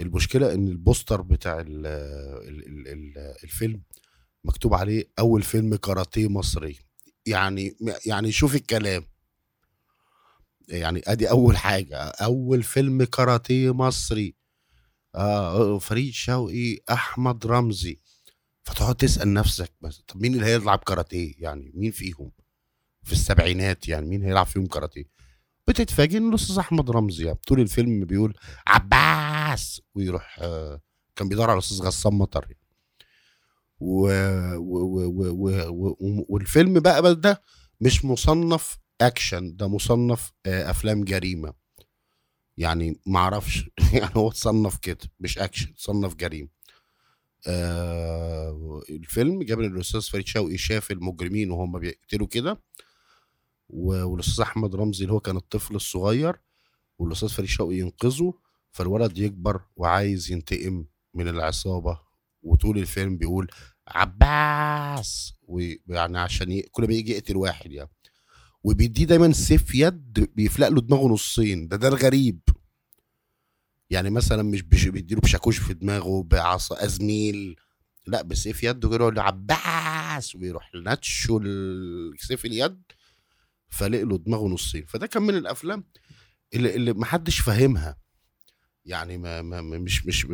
المشكلة 0.00 0.54
إن 0.54 0.68
البوستر 0.68 1.22
بتاع 1.22 1.60
ال... 1.60 1.86
ال... 1.86 2.88
ال... 2.88 3.18
الفيلم 3.44 3.82
مكتوب 4.44 4.74
عليه 4.74 5.04
أول 5.18 5.42
فيلم 5.42 5.76
كاراتيه 5.76 6.28
مصري. 6.28 6.78
يعني 7.26 7.76
يعني 8.06 8.32
شوف 8.32 8.54
الكلام. 8.54 9.04
يعني 10.68 11.02
أدي 11.06 11.30
أول 11.30 11.56
حاجة 11.56 11.96
أول 11.98 12.62
فيلم 12.62 13.04
كاراتيه 13.04 13.74
مصري. 13.74 14.34
آه 15.14 15.78
فريد 15.78 16.12
شوقي 16.12 16.78
أحمد 16.90 17.46
رمزي. 17.46 18.00
فتقعد 18.64 18.94
تسأل 18.94 19.32
نفسك 19.34 19.72
بس 19.80 20.02
طب 20.08 20.20
مين 20.22 20.34
اللي 20.34 20.46
هيلعب 20.46 20.78
كاراتيه 20.78 21.34
يعني 21.38 21.72
مين 21.74 21.90
فيهم؟ 21.90 22.30
في 23.02 23.12
السبعينات 23.12 23.88
يعني 23.88 24.06
مين 24.06 24.22
هيلعب 24.22 24.46
فيهم 24.46 24.66
كاراتيه؟ 24.66 25.04
بتتفاجئ 25.68 26.16
إن 26.18 26.28
الأستاذ 26.28 26.58
أحمد 26.58 26.90
رمزي 26.90 27.24
يعني 27.24 27.38
طول 27.46 27.60
الفيلم 27.60 28.04
بيقول 28.04 28.34
عباس 28.66 29.82
ويروح 29.94 30.38
آه 30.42 30.80
كان 31.16 31.28
بيدور 31.28 31.50
على 31.50 31.52
الأستاذ 31.58 31.82
غسان 31.82 32.14
مطر 32.14 32.42
يعني. 32.42 32.56
و... 33.80 34.08
و... 34.56 35.06
و... 35.30 36.26
والفيلم 36.28 36.80
بقى 36.80 37.14
ده 37.14 37.42
مش 37.80 38.04
مصنف 38.04 38.78
أكشن 39.00 39.56
ده 39.56 39.68
مصنف 39.68 40.32
آه 40.46 40.70
أفلام 40.70 41.04
جريمة. 41.04 41.54
يعني 42.56 43.00
ما 43.06 43.18
أعرفش 43.18 43.70
يعني 43.94 44.10
هو 44.16 44.30
تصنف 44.30 44.76
كده 44.76 44.98
مش 45.20 45.38
أكشن 45.38 45.74
تصنف 45.74 46.14
جريمة. 46.14 46.48
آه 47.46 48.80
الفيلم 48.90 49.42
جاب 49.42 49.60
الاستاذ 49.60 50.00
فريد 50.02 50.26
شوقي 50.26 50.58
شاف 50.58 50.90
المجرمين 50.90 51.50
وهم 51.50 51.78
بيقتلوا 51.78 52.26
كده. 52.26 52.62
والأستاذ 53.72 54.40
أحمد 54.42 54.74
رمزي 54.74 55.04
اللي 55.04 55.12
هو 55.14 55.20
كان 55.20 55.36
الطفل 55.36 55.74
الصغير 55.74 56.36
والأستاذ 56.98 57.28
فريد 57.28 57.48
شوقي 57.48 57.76
ينقذه 57.76 58.34
فالولد 58.72 59.18
يكبر 59.18 59.60
وعايز 59.76 60.30
ينتقم 60.32 60.84
من 61.14 61.28
العصابة. 61.28 62.00
وطول 62.42 62.78
الفيلم 62.78 63.16
بيقول 63.16 63.50
عباس 63.88 65.34
ويعني 65.42 66.18
عشان. 66.18 66.62
كل 66.70 66.86
ما 66.86 66.94
يجي 66.94 67.12
يقتل 67.12 67.36
واحد 67.36 67.72
يعني. 67.72 67.90
وبيديه 68.64 69.04
دايما 69.04 69.32
سيف 69.32 69.74
يد 69.74 70.30
بيفلق 70.36 70.68
له 70.68 70.80
دماغه 70.80 71.08
نصين. 71.08 71.68
ده 71.68 71.76
ده 71.76 71.88
الغريب. 71.88 72.40
يعني 73.90 74.10
مثلا 74.10 74.42
مش 74.42 74.62
بيديله 74.62 75.20
بشاكوش 75.20 75.58
في 75.58 75.74
دماغه 75.74 76.22
بعصا 76.22 76.84
أزميل. 76.84 77.56
لا 78.06 78.22
بسيف 78.22 78.62
يده 78.62 78.88
كده 78.88 78.98
يقول 78.98 79.18
عباس 79.18 80.36
ويروح 80.36 80.70
ناتشه 80.74 81.40
سيف 82.18 82.44
اليد. 82.44 82.82
فلق 83.70 84.00
له 84.02 84.18
دماغه 84.18 84.46
نصين. 84.48 84.86
فده 84.86 85.06
كان 85.06 85.22
من 85.22 85.34
الأفلام 85.34 85.84
اللي 86.54 86.74
اللي 86.74 86.92
ما 86.92 87.04
حدش 87.04 87.40
فاهمها. 87.40 87.96
يعني 88.84 89.18
ما, 89.18 89.42
ما 89.42 89.60
مش 89.60 90.06
مش 90.06 90.26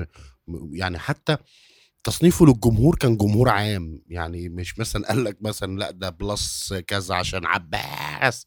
يعني 0.72 0.98
حتى 0.98 1.36
تصنيفه 2.04 2.46
للجمهور 2.46 2.96
كان 2.96 3.16
جمهور 3.16 3.48
عام. 3.48 4.02
يعني 4.06 4.48
مش 4.48 4.78
مثلا 4.78 5.08
قال 5.08 5.24
لك 5.24 5.42
مثلا 5.42 5.78
لأ 5.78 5.90
ده 5.90 6.10
بلس 6.10 6.74
كذا 6.74 7.14
عشان 7.14 7.46
عباس 7.46 8.46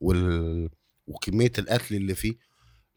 وال... 0.00 0.68
وكمية 1.06 1.52
القتل 1.58 1.94
اللي 1.94 2.14
فيه. 2.14 2.34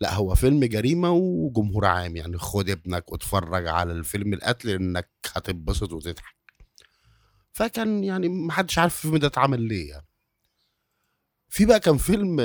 لأ 0.01 0.13
هو 0.13 0.35
فيلم 0.35 0.65
جريمة 0.65 1.11
وجمهور 1.11 1.85
عام. 1.85 2.15
يعني 2.15 2.37
خد 2.37 2.69
ابنك 2.69 3.11
واتفرج 3.11 3.67
على 3.67 3.91
الفيلم 3.93 4.33
القتل 4.33 4.69
إنك 4.69 5.09
هتتبسط 5.35 5.93
وتضحك. 5.93 6.35
فكان 7.51 8.03
يعني 8.03 8.29
محدش 8.29 8.79
عارف 8.79 8.95
الفيلم 8.95 9.17
ده 9.17 9.27
اتعمل 9.27 9.61
ليه 9.61 9.89
يعني. 9.89 10.08
في 11.49 11.65
بقى 11.65 11.79
كان 11.79 11.97
فيلم 11.97 12.39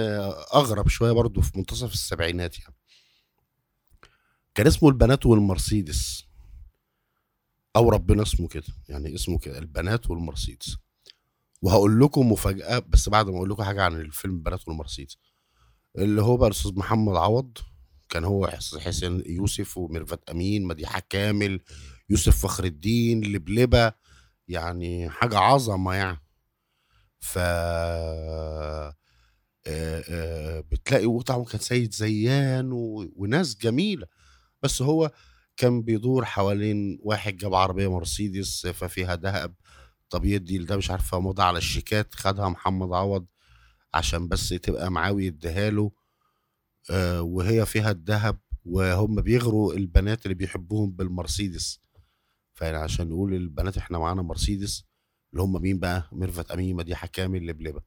أغرب 0.55 0.89
شوية 0.89 1.13
برضه 1.13 1.41
في 1.41 1.53
منتصف 1.59 1.93
السبعينات 1.93 2.59
يعني. 2.59 2.75
كان 4.55 4.67
اسمه 4.67 4.89
البنات 4.89 5.27
والمرسيدس. 5.27 6.25
أو 7.77 7.89
ربنا 7.89 8.23
اسمه 8.23 8.49
كده 8.49 8.67
يعني 8.89 9.15
اسمه 9.15 9.39
كده 9.39 9.59
البنات 9.59 10.11
والمرسيدس. 10.11 10.77
وهقول 11.63 12.01
لكم 12.01 12.33
مفاجأة 12.33 12.79
بس 12.79 13.09
بعد 13.09 13.27
ما 13.31 13.37
أقول 13.37 13.51
لكم 13.51 13.63
حاجة 13.63 13.83
عن 13.85 14.01
الفيلم 14.01 14.35
البنات 14.35 14.69
والمرسيدس. 14.69 15.19
اللي 15.99 16.23
هو 16.23 16.37
بقى 16.37 16.49
الأستاذ 16.49 16.73
محمد 16.79 17.17
عوض 17.17 17.59
كان 18.09 18.25
هو 18.25 18.47
حسين 18.79 19.23
يوسف 19.27 19.79
وميرفت 19.79 20.31
أمين 20.31 20.65
مديحه 20.65 21.03
كامل 21.11 21.61
يوسف 22.11 22.43
فخر 22.43 22.65
الدين 22.65 23.25
لبلبة 23.25 23.93
يعني 24.49 25.11
حاجة 25.11 25.39
عظمة 25.39 25.95
يعني. 25.95 26.24
ف 27.25 27.39
بتلاقي 30.71 31.07
وطبعا 31.07 31.45
كان 31.45 31.61
سيد 31.61 31.95
زيان 31.95 32.71
وناس 33.17 33.57
جميلة. 33.57 34.07
بس 34.63 34.83
هو 34.83 35.11
كان 35.57 35.83
بيدور 35.83 36.25
حوالين 36.25 36.99
واحد 37.03 37.37
جاب 37.37 37.55
عربية 37.55 37.91
مرسيدس 37.91 38.67
ففيها 38.67 39.17
ذهب. 39.17 39.55
طب 40.11 40.25
يدي 40.25 40.59
ده 40.59 40.77
مش 40.77 40.91
عارفه 40.91 41.21
موضع 41.21 41.45
على 41.45 41.59
الشيكات 41.59 42.15
خدها 42.15 42.49
محمد 42.49 42.93
عوض 42.93 43.27
عشان 43.95 44.29
بس 44.29 44.49
تبقى 44.49 44.91
معاه 44.91 45.13
ويديها 45.13 45.71
له. 45.71 45.93
آه 46.91 47.23
وهي 47.23 47.67
فيها 47.67 47.91
الذهب 47.91 48.39
وهم 48.65 49.21
بيغروا 49.21 49.75
البنات 49.75 50.27
اللي 50.27 50.35
بيحبوهم 50.35 50.91
بالمرسيدس. 50.93 51.81
فيعني 52.55 52.77
عشان 52.77 53.09
نقول 53.09 53.35
البنات 53.35 53.77
إحنا 53.79 53.99
معانا 53.99 54.23
مرسيدس. 54.23 54.85
اللي 55.35 55.43
هم 55.43 55.63
مين 55.63 55.79
بقى؟ 55.79 56.09
ميرفت 56.13 56.51
امين 56.51 56.77
مديحه 56.77 57.07
كامل 57.07 57.47
لبلبه 57.47 57.83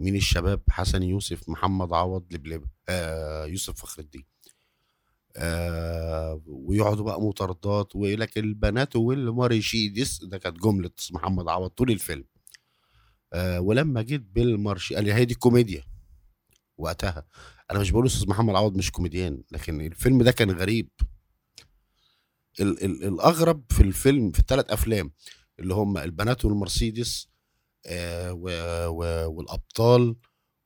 مين 0.00 0.16
الشباب؟ 0.16 0.60
حسن 0.70 1.02
يوسف 1.02 1.48
محمد 1.48 1.92
عوض 1.92 2.24
لبلبة 2.34 2.66
آه 2.88 3.46
يوسف 3.46 3.80
فخر 3.80 4.02
الدين. 4.02 4.24
آه 5.36 6.42
ويقعدوا 6.46 7.04
بقى 7.04 7.20
مطاردات 7.20 7.96
ولك 7.96 8.38
البنات 8.38 8.96
والمارشيدس 8.96 10.24
ده 10.24 10.38
كانت 10.38 10.58
جملة 10.58 10.90
محمد 11.12 11.48
عوض 11.48 11.70
طول 11.70 11.90
الفيلم. 11.90 12.24
آه 13.32 13.60
ولما 13.60 14.02
جيت 14.02 14.20
بالمارش 14.20 14.92
قال 14.92 15.10
هي 15.10 15.24
دي 15.24 15.34
الكوميديا 15.34 15.84
وقتها 16.78 17.26
أنا 17.70 17.78
مش 17.78 17.90
بقول 17.90 18.06
أستاذ 18.06 18.28
محمد 18.28 18.54
عوض 18.54 18.76
مش 18.76 18.90
كوميديان 18.90 19.42
لكن 19.52 19.80
الفيلم 19.80 20.22
ده 20.22 20.30
كان 20.32 20.50
غريب. 20.50 20.88
ال 22.60 22.84
ال 22.84 23.04
الأغرب 23.04 23.64
في 23.70 23.80
الفيلم 23.82 24.30
في 24.32 24.38
الثلاث 24.38 24.70
أفلام 24.70 25.12
اللي 25.58 25.74
هم 25.74 25.98
البنات 25.98 26.44
والمرسيدس 26.44 27.28
آه 27.86 28.32
و 28.32 28.46
والأبطال 29.36 30.16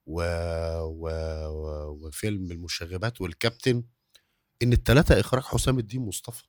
و 0.06 0.22
و 0.82 1.08
وفيلم 2.06 2.50
المشاغبات 2.52 3.20
والكابتن 3.20 3.84
إن 4.62 4.72
الثلاثه 4.72 5.20
إخراج 5.20 5.42
حسام 5.44 5.78
الدين 5.78 6.00
مصطفى. 6.02 6.44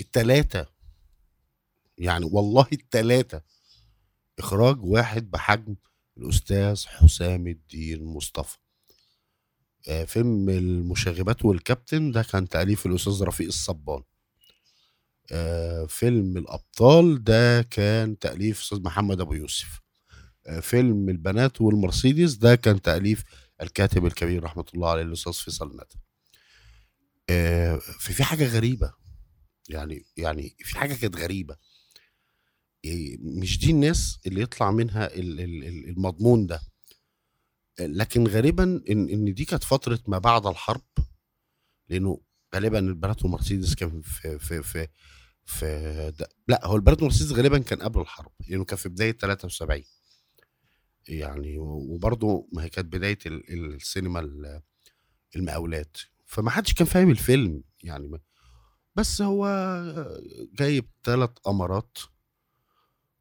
الثلاثه 0.00 0.66
يعني 1.98 2.24
والله 2.32 2.66
الثلاثه 2.72 3.42
إخراج 4.38 4.84
واحد 4.84 5.30
بحجم 5.30 5.76
الأستاذ 6.16 6.86
حسام 6.86 7.46
الدين 7.46 8.04
مصطفى. 8.04 8.58
آه، 9.88 10.04
فيلم 10.04 10.48
المشاغبات 10.48 11.44
والكابتن 11.44 12.12
ده 12.12 12.22
كان 12.22 12.48
تأليف 12.48 12.86
الأستاذ 12.86 13.22
رفيق 13.22 13.46
الصبان. 13.46 14.02
آه، 15.32 15.86
فيلم 15.86 16.36
الأبطال 16.36 17.24
ده 17.24 17.62
كان 17.62 18.18
تأليف 18.18 18.60
أستاذ 18.60 18.82
محمد 18.82 19.20
أبو 19.20 19.34
يوسف. 19.34 19.80
آه، 20.46 20.60
فيلم 20.60 21.08
البنات 21.08 21.60
والمرسيدس 21.60 22.32
ده 22.34 22.54
كان 22.54 22.82
تأليف 22.82 23.22
الكاتب 23.62 24.06
الكبير 24.06 24.42
رحمة 24.42 24.64
الله 24.74 24.90
عليه 24.90 25.02
الأستاذ 25.02 25.32
فيصل 25.32 25.72
ندى 25.74 26.00
آه، 27.30 27.76
في 27.76 28.12
في 28.12 28.24
حاجة 28.24 28.46
غريبة 28.48 28.92
يعني 29.68 30.04
يعني 30.16 30.56
في 30.58 30.78
حاجة 30.78 30.94
كانت 30.94 31.16
غريبة. 31.16 31.56
إيه، 32.84 33.18
مش 33.20 33.58
دي 33.58 33.70
الناس 33.70 34.18
اللي 34.26 34.40
يطلع 34.40 34.70
منها 34.70 35.14
ال- 35.14 35.40
ال- 35.40 35.64
ال- 35.64 35.88
المضمون 35.88 36.46
ده. 36.46 36.60
لكن 37.80 38.26
غالبا 38.26 38.64
إن 38.90 39.08
إن 39.08 39.34
دي 39.34 39.44
كانت 39.44 39.64
فترة 39.64 39.98
ما 40.08 40.18
بعد 40.18 40.46
الحرب 40.46 40.82
لأنه 41.88 42.20
غالبا 42.54 42.78
البنات 42.78 43.24
ومرسيدس 43.24 43.74
كان 43.74 44.00
في 44.00 44.38
في 44.38 44.62
في 44.62 44.88
في 45.44 46.12
ده 46.18 46.28
لا 46.48 46.66
هو 46.66 46.76
البنات 46.76 47.02
ومرسيدس 47.02 47.32
غالبا 47.32 47.58
كان 47.58 47.82
قبل 47.82 48.00
الحرب 48.00 48.32
لأنه 48.48 48.64
كان 48.64 48.76
في 48.78 48.88
بداية 48.88 49.12
73 49.12 49.82
يعني 51.08 51.58
وبرضه 51.58 52.48
ما 52.52 52.64
هي 52.64 52.68
كانت 52.68 52.92
بداية 52.92 53.18
ال- 53.26 53.74
السينما 53.74 54.20
ال- 54.20 54.62
المقاولات. 55.36 55.96
فما 56.26 56.50
حدش 56.50 56.74
كان 56.74 56.86
فاهم 56.86 57.10
الفيلم 57.10 57.62
يعني 57.82 58.20
بس 58.94 59.22
هو 59.22 59.46
جايب 60.52 60.88
ثلاث 61.04 61.30
امارات 61.48 61.98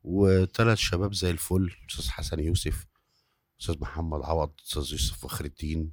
وثلاث 0.04 0.78
شباب 0.78 1.14
زي 1.14 1.32
الفل 1.32 1.76
أستاذ 1.90 2.10
حسن 2.10 2.40
يوسف 2.40 2.86
أستاذ 3.62 3.80
محمد 3.80 4.22
عوض 4.24 4.54
أستاذ 4.66 4.92
يوسف 4.92 5.18
فخر 5.24 5.46
الدين 5.46 5.92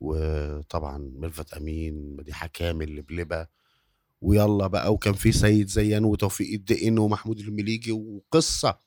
وطبعا 0.00 0.98
ميرفت 1.14 1.54
أمين 1.54 2.16
مديحة 2.16 2.46
كامل 2.46 2.96
لبلبة 2.96 3.46
ويلا 4.22 4.66
بقى 4.66 4.92
وكان 4.92 5.14
في 5.14 5.32
سيد 5.32 5.68
زيان 5.68 6.04
وتوفيق 6.04 6.52
الدقن 6.52 6.98
ومحمود 6.98 7.38
المليجي 7.40 7.92
وقصة. 7.92 8.78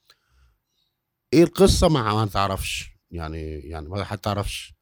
إيه 1.34 1.44
القصة؟ 1.44 1.90
ما 1.90 2.14
ما 2.14 2.26
تعرفش. 2.26 2.90
يعني 3.12 3.60
يعني 3.60 3.90
ما 3.90 4.04
حد 4.04 4.18
تعرفش. 4.18 4.74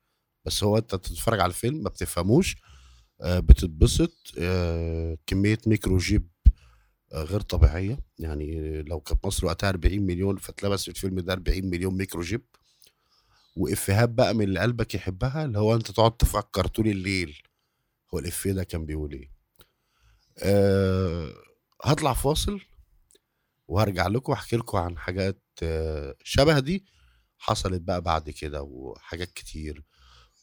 بس 0.45 0.63
هو 0.63 0.77
أنت 0.77 0.95
تتفرج 0.95 1.39
على 1.39 1.49
الفيلم 1.49 1.83
ما 1.83 1.89
بتفهموش. 1.89 2.55
آه، 3.21 3.39
بتتبسط. 3.39 4.13
آه، 4.39 5.17
كمية 5.27 5.57
ميكرو 5.67 5.97
جيب 5.97 6.27
آه، 7.13 7.23
غير 7.23 7.41
طبيعية. 7.41 7.99
يعني 8.19 8.81
لو 8.81 8.99
كانت 8.99 9.25
مصر 9.25 9.45
وقتها 9.45 9.69
40 9.69 10.01
مليون 10.01 10.37
فتلبس 10.37 10.83
في 10.83 10.89
الفيلم 10.89 11.19
ده 11.19 11.33
40 11.33 11.65
مليون 11.69 11.97
ميكرو 11.97 12.21
جيب 12.21 12.45
وإفيهات 13.55 14.09
بقى 14.09 14.33
من 14.33 14.43
اللي 14.45 14.59
قلبك 14.59 14.95
يحبها 14.95 15.45
اللي 15.45 15.59
هو 15.59 15.75
أنت 15.75 15.91
تقعد 15.91 16.17
تفكر 16.17 16.67
طول 16.67 16.87
الليل 16.87 17.41
هو 18.13 18.19
الإفيه 18.19 18.51
ده 18.51 18.63
كان 18.63 18.85
بيقول 18.85 19.11
إيه؟ 19.13 19.42
أه 20.39 21.33
هطلع 21.83 22.13
فاصل 22.13 22.59
وهرجع 23.67 24.07
لكم 24.07 24.31
واحكي 24.31 24.55
لكم 24.57 24.77
عن 24.77 24.97
حاجات 24.97 25.41
آه، 25.63 26.15
شبه 26.23 26.59
دي 26.59 26.85
حصلت 27.37 27.81
بقى 27.81 28.01
بعد 28.01 28.29
كده 28.29 28.61
وحاجات 28.61 29.31
كتير 29.31 29.83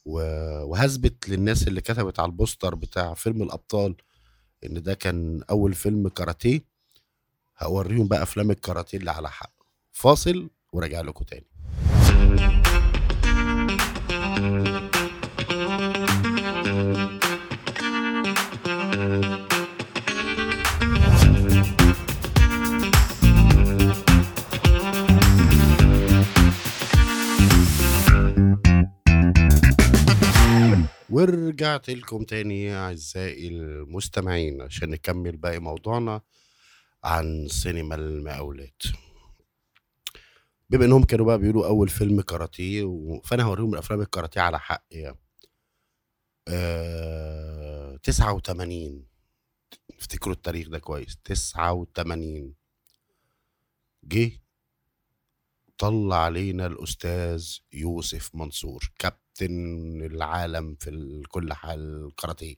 وهثبت 0.05 1.29
للناس 1.29 1.69
اللي 1.69 1.81
كتبت 1.81 2.21
على 2.21 2.27
البوستر 2.31 2.75
بتاع 2.75 3.15
فيلم 3.15 3.43
الأبطال 3.43 3.97
إن 4.65 4.83
ده 4.83 4.95
كان 4.95 5.43
أول 5.51 5.75
فيلم 5.75 6.09
كاراتيه 6.09 6.65
هوريهم 7.63 8.09
بقى 8.09 8.23
أفلام 8.23 8.51
الكاراتيه 8.51 8.99
اللي 8.99 9.11
على 9.11 9.31
حق. 9.31 9.53
فاصل 9.93 10.51
وراجع 10.73 11.01
لكم 11.01 11.25
تاني. 11.25 11.47
ورجعت 31.21 31.91
لكم 31.91 32.25
تاني 32.25 32.75
أعزائي 32.75 33.49
المستمعين 33.49 34.63
عشان 34.63 34.91
نكمل 34.91 35.37
باقي 35.37 35.59
موضوعنا 35.59 36.21
عن 37.05 37.49
سينما 37.49 37.95
المقاولات. 37.95 38.83
بما 40.71 40.85
إنهم 40.85 41.05
كانوا 41.05 41.27
بقى 41.27 41.39
بيقولوا 41.39 41.67
أول 41.67 41.89
فيلم 41.89 42.21
كاراتيه. 42.21 42.85
فأنا 43.25 43.43
هوريهم 43.43 43.73
الأفلام 43.75 44.01
الكاراتيه 44.01 44.41
على 44.41 44.59
حق 44.61 44.85
يعني. 44.91 45.19
آه... 46.49 47.97
89 47.97 49.07
افتكروا 49.99 50.35
التاريخ 50.35 50.69
ده 50.69 50.79
كويس. 50.79 51.17
89 51.25 52.55
جه 54.05 54.33
طلع 55.79 56.17
علينا 56.25 56.67
الأستاذ 56.67 57.49
يوسف 57.73 58.35
منصور 58.35 58.91
كابتن. 58.99 59.30
العالم 59.47 60.75
في 60.81 61.23
كل 61.29 61.53
حال 61.53 62.11
كاراتيه. 62.17 62.57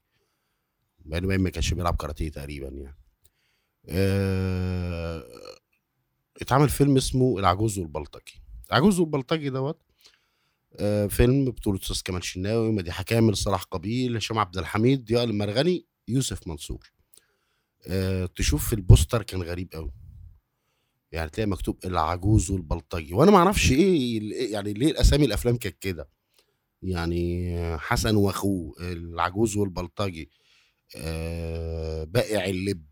انه 1.07 1.37
ما 1.37 1.51
كانش 1.51 1.75
بيلعب 1.75 1.97
كاراتيه 1.97 2.29
تقريبا 2.29 2.69
يعني. 2.69 2.97
آه، 3.89 5.25
اتعمل 6.41 6.69
فيلم 6.69 6.97
اسمه 6.97 7.39
العجوز 7.39 7.79
والبلطجي. 7.79 8.43
العجوز 8.71 9.01
والبلطجي 9.01 9.51
دوت 9.51 9.83
آه، 10.77 11.07
فيلم 11.07 11.45
بطولة 11.45 11.79
أستاذ 11.79 12.01
كمال 12.05 12.25
شناوي 12.25 12.73
مديحة 12.73 13.05
كامل 13.05 13.37
صلاح 13.37 13.63
قبيل 13.63 14.17
هشام 14.17 14.39
عبد 14.39 14.59
الحميد 14.59 15.05
ضياء 15.05 15.25
المرغني 15.25 15.87
يوسف 16.09 16.47
منصور. 16.49 16.93
آه، 17.87 18.27
تشوف 18.27 18.67
في 18.69 18.73
البوستر 18.73 19.23
كان 19.23 19.43
غريب 19.43 19.73
قوي 19.73 19.93
يعني 21.13 21.31
تلاقي 21.31 21.49
مكتوب 21.49 21.79
العجوز 21.85 22.51
والبلطجي. 22.51 23.15
وأنا 23.15 23.31
ما 23.31 23.37
أعرفش 23.37 23.73
إيه 23.73 24.53
يعني 24.53 24.73
ليه 24.73 24.91
الأسامي 24.91 25.25
الأفلام 25.25 25.57
كانت 25.57 25.79
كده. 25.79 26.09
يعني 26.83 27.57
حسن 27.79 28.17
واخوه 28.17 28.75
العجوز 28.81 29.57
والبلطجي 29.57 30.31
آه، 30.97 32.05
بائع 32.05 32.45
اللب. 32.45 32.83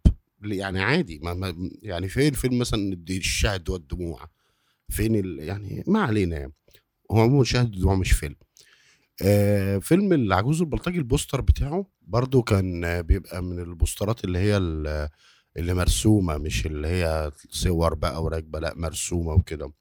يعني 0.42 0.80
عادي 0.82 1.18
ما 1.18 1.34
ما 1.34 1.70
يعني 1.82 2.08
فين 2.08 2.32
فين 2.32 2.58
مثلا 2.58 2.96
الشهد 3.10 3.68
والدموع؟ 3.70 4.28
فين 4.88 5.38
يعني 5.38 5.84
ما 5.86 6.00
علينا 6.02 6.36
يعني. 6.38 6.52
هو 7.10 7.20
عموما 7.20 7.44
شهد 7.44 7.70
والدموع 7.74 7.94
مش 7.94 8.12
فيلم. 8.12 8.36
آه 9.22 9.78
فيلم 9.78 10.12
العجوز 10.12 10.60
والبلطجي 10.60 10.98
البوستر 10.98 11.40
بتاعه 11.40 11.86
برضو 12.02 12.42
كان 12.42 13.02
بيبقى 13.02 13.42
من 13.42 13.58
البوسترات 13.58 14.24
اللي 14.24 14.38
هي 14.38 14.56
ال- 14.56 15.08
اللي 15.56 15.74
مرسومة 15.74 16.38
مش 16.38 16.66
اللي 16.66 16.88
هي 16.88 17.30
صور 17.50 17.94
بقى 17.94 18.22
وراكبة 18.22 18.60
لأ 18.60 18.74
مرسومة 18.76 19.32
وكده. 19.32 19.72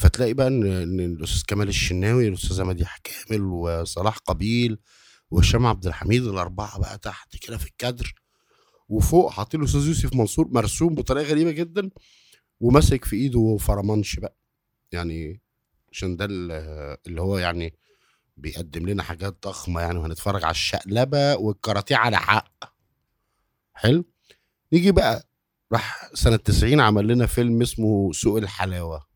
فتلاقي 0.00 0.34
بقى 0.34 0.46
إن 0.46 0.66
إن 0.66 1.00
الأستاذ 1.00 1.42
كمال 1.48 1.68
الشناوي 1.68 2.28
الاستاذه 2.28 2.64
مديحه 2.64 2.98
كامل 3.04 3.42
وصلاح 3.42 4.16
قبيل 4.18 4.78
وهشام 5.30 5.66
عبد 5.66 5.86
الحميد 5.86 6.24
الأربعة 6.26 6.78
بقى 6.80 6.98
تحت 6.98 7.36
كده 7.36 7.58
في 7.58 7.66
الكادر. 7.66 8.14
وفوق 8.88 9.30
حاطين 9.30 9.60
الأستاذ 9.60 9.86
يوسف 9.88 10.14
منصور 10.14 10.48
مرسوم 10.48 10.94
بطريقة 10.94 11.30
غريبة 11.30 11.50
جدا 11.50 11.90
وماسك 12.60 13.04
في 13.04 13.16
إيده 13.16 13.56
فرمانش 13.56 14.16
بقى. 14.20 14.36
يعني 14.92 15.40
عشان 15.92 16.16
ده 16.16 16.24
ال- 16.24 16.96
اللي 17.06 17.20
هو 17.20 17.38
يعني 17.38 17.74
بيقدم 18.36 18.88
لنا 18.88 19.02
حاجات 19.02 19.46
ضخمة 19.46 19.80
يعني 19.80 19.98
وهنتفرج 19.98 20.44
على 20.44 20.50
الشقلبة 20.50 21.36
والكاراتيه 21.36 21.96
على 21.96 22.16
حق. 22.16 22.64
حلو. 23.74 24.04
نيجي 24.72 24.92
بقى 24.92 25.28
راح 25.72 26.10
سنة 26.14 26.36
90 26.36 26.80
عمل 26.80 27.06
لنا 27.08 27.26
فيلم 27.26 27.62
اسمه 27.62 28.12
سوق 28.12 28.36
الحلاوة. 28.38 29.09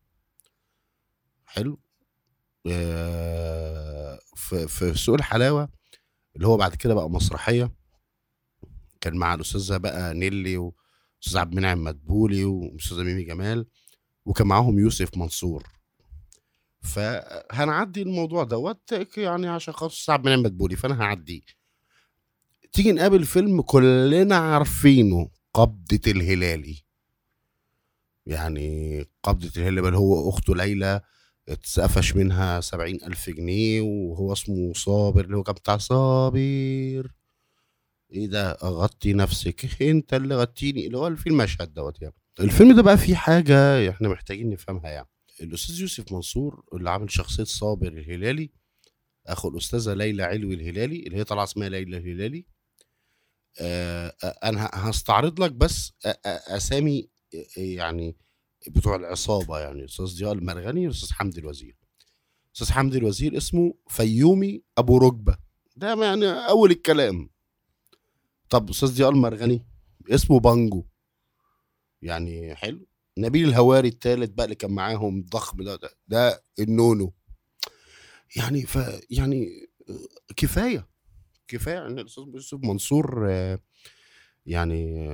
حلو. 1.55 1.79
آه، 2.67 4.19
في 4.35 4.67
في 4.67 4.93
سوق 4.93 5.15
الحلاوة 5.15 5.69
اللي 6.35 6.47
هو 6.47 6.57
بعد 6.57 6.75
كده 6.75 6.93
بقى 6.93 7.09
مسرحية. 7.09 7.71
كان 9.01 9.15
مع 9.15 9.33
الأستاذة 9.33 9.77
بقى 9.77 10.13
نيلي 10.13 10.57
وأستاذ 10.57 11.37
عبد 11.37 11.51
المنعم 11.53 11.83
مدبولي 11.83 12.45
وأستاذة 12.45 13.03
ميمي 13.03 13.23
جمال. 13.23 13.65
وكان 14.25 14.47
معاهم 14.47 14.79
يوسف 14.79 15.17
منصور. 15.17 15.63
فهنعدي 16.81 18.01
الموضوع 18.01 18.43
دوت 18.43 18.91
يعني 19.17 19.47
عشان 19.47 19.73
خاطر 19.73 19.93
أستاذ 19.93 20.13
عبد 20.13 20.27
المنعم 20.27 20.43
مدبولي 20.43 20.75
فأنا 20.75 21.01
هعديه. 21.01 21.41
تيجي 22.73 22.91
نقابل 22.91 23.25
فيلم 23.25 23.61
كلنا 23.61 24.35
عارفينه 24.37 25.29
قبضة 25.53 26.01
الهلالي. 26.07 26.83
يعني 28.25 29.01
قبضة 29.23 29.51
الهلالي 29.57 29.81
بل 29.81 29.95
هو 29.95 30.29
أخته 30.29 30.55
ليلى 30.55 31.01
اتسقفش 31.49 32.15
منها 32.15 32.61
سبعين 32.61 33.03
ألف 33.03 33.29
جنيه 33.29 33.81
وهو 33.81 34.33
اسمه 34.33 34.73
صابر 34.73 35.25
اللي 35.25 35.37
هو 35.37 35.43
كان 35.43 35.55
بتاع 35.55 35.77
صابر. 35.77 37.11
إيه 38.11 38.27
ده؟ 38.27 38.57
غطي 38.63 39.13
نفسك. 39.13 39.81
انت 39.81 40.13
اللي 40.13 40.35
غطيني. 40.35 40.85
اللي 40.87 40.97
هو 40.97 41.15
في 41.15 41.29
المشهد 41.29 41.73
دوت 41.73 42.01
يعني. 42.01 42.15
الفيلم 42.39 42.75
ده 42.75 42.81
بقى 42.81 42.97
فيه 42.97 43.15
حاجة 43.15 43.89
إحنا 43.89 44.09
محتاجين 44.09 44.49
نفهمها 44.49 44.89
يعني. 44.89 45.07
الأستاذ 45.41 45.81
يوسف 45.81 46.11
منصور 46.11 46.63
اللي 46.73 46.89
عامل 46.89 47.11
شخصية 47.11 47.43
صابر 47.43 47.87
الهلالي 47.87 48.51
أخو 49.27 49.49
الأستاذة 49.49 49.93
ليلى 49.93 50.23
علوي 50.23 50.53
الهلالي 50.55 50.99
اللي 51.07 51.17
هي 51.17 51.23
طالعة 51.23 51.43
اسمها 51.43 51.69
ليلى 51.69 51.97
الهلالي. 51.97 52.45
آه 53.61 54.15
أنا 54.43 54.65
ه- 54.65 54.69
هستعرض 54.75 55.39
لك 55.43 55.51
بس 55.51 55.93
آه، 56.05 56.41
يعني 57.57 58.15
بتوع 58.69 58.95
العصابة 58.95 59.59
يعني 59.59 59.85
أستاذ 59.85 60.05
ضياء 60.05 60.31
الميرغني 60.31 60.87
وأستاذ 60.87 61.13
حمدي 61.13 61.39
الوزير. 61.39 61.77
أستاذ 62.55 62.71
حمدي 62.71 62.97
الوزير 62.97 63.37
اسمه 63.37 63.73
فيومي 63.89 64.63
أبو 64.77 64.97
ركبة. 64.97 65.37
ده 65.75 66.03
يعني 66.05 66.25
أول 66.27 66.71
الكلام. 66.71 67.29
طب 68.49 68.69
أستاذ 68.69 68.97
ضياء 68.97 69.09
الميرغني 69.09 69.65
اسمه 70.09 70.39
بانجو. 70.39 70.85
يعني 72.01 72.55
حلو. 72.55 72.87
نبيل 73.17 73.49
الهواري 73.49 73.87
الثالث 73.87 74.29
بقى 74.29 74.43
اللي 74.45 74.55
كان 74.55 74.71
معاهم 74.71 75.25
ضخم 75.29 75.63
ده 75.63 75.75
ده, 75.75 75.89
ده 76.07 76.43
النونو. 76.59 77.13
يعني 78.35 78.61
ف 78.65 78.77
يعني 79.09 79.67
كفاية. 80.35 80.87
كفاية 81.47 81.87
ان 81.87 81.99
الأستاذ 81.99 82.23
يوسف 82.33 82.57
منصور 82.63 83.27
يعني 84.45 85.09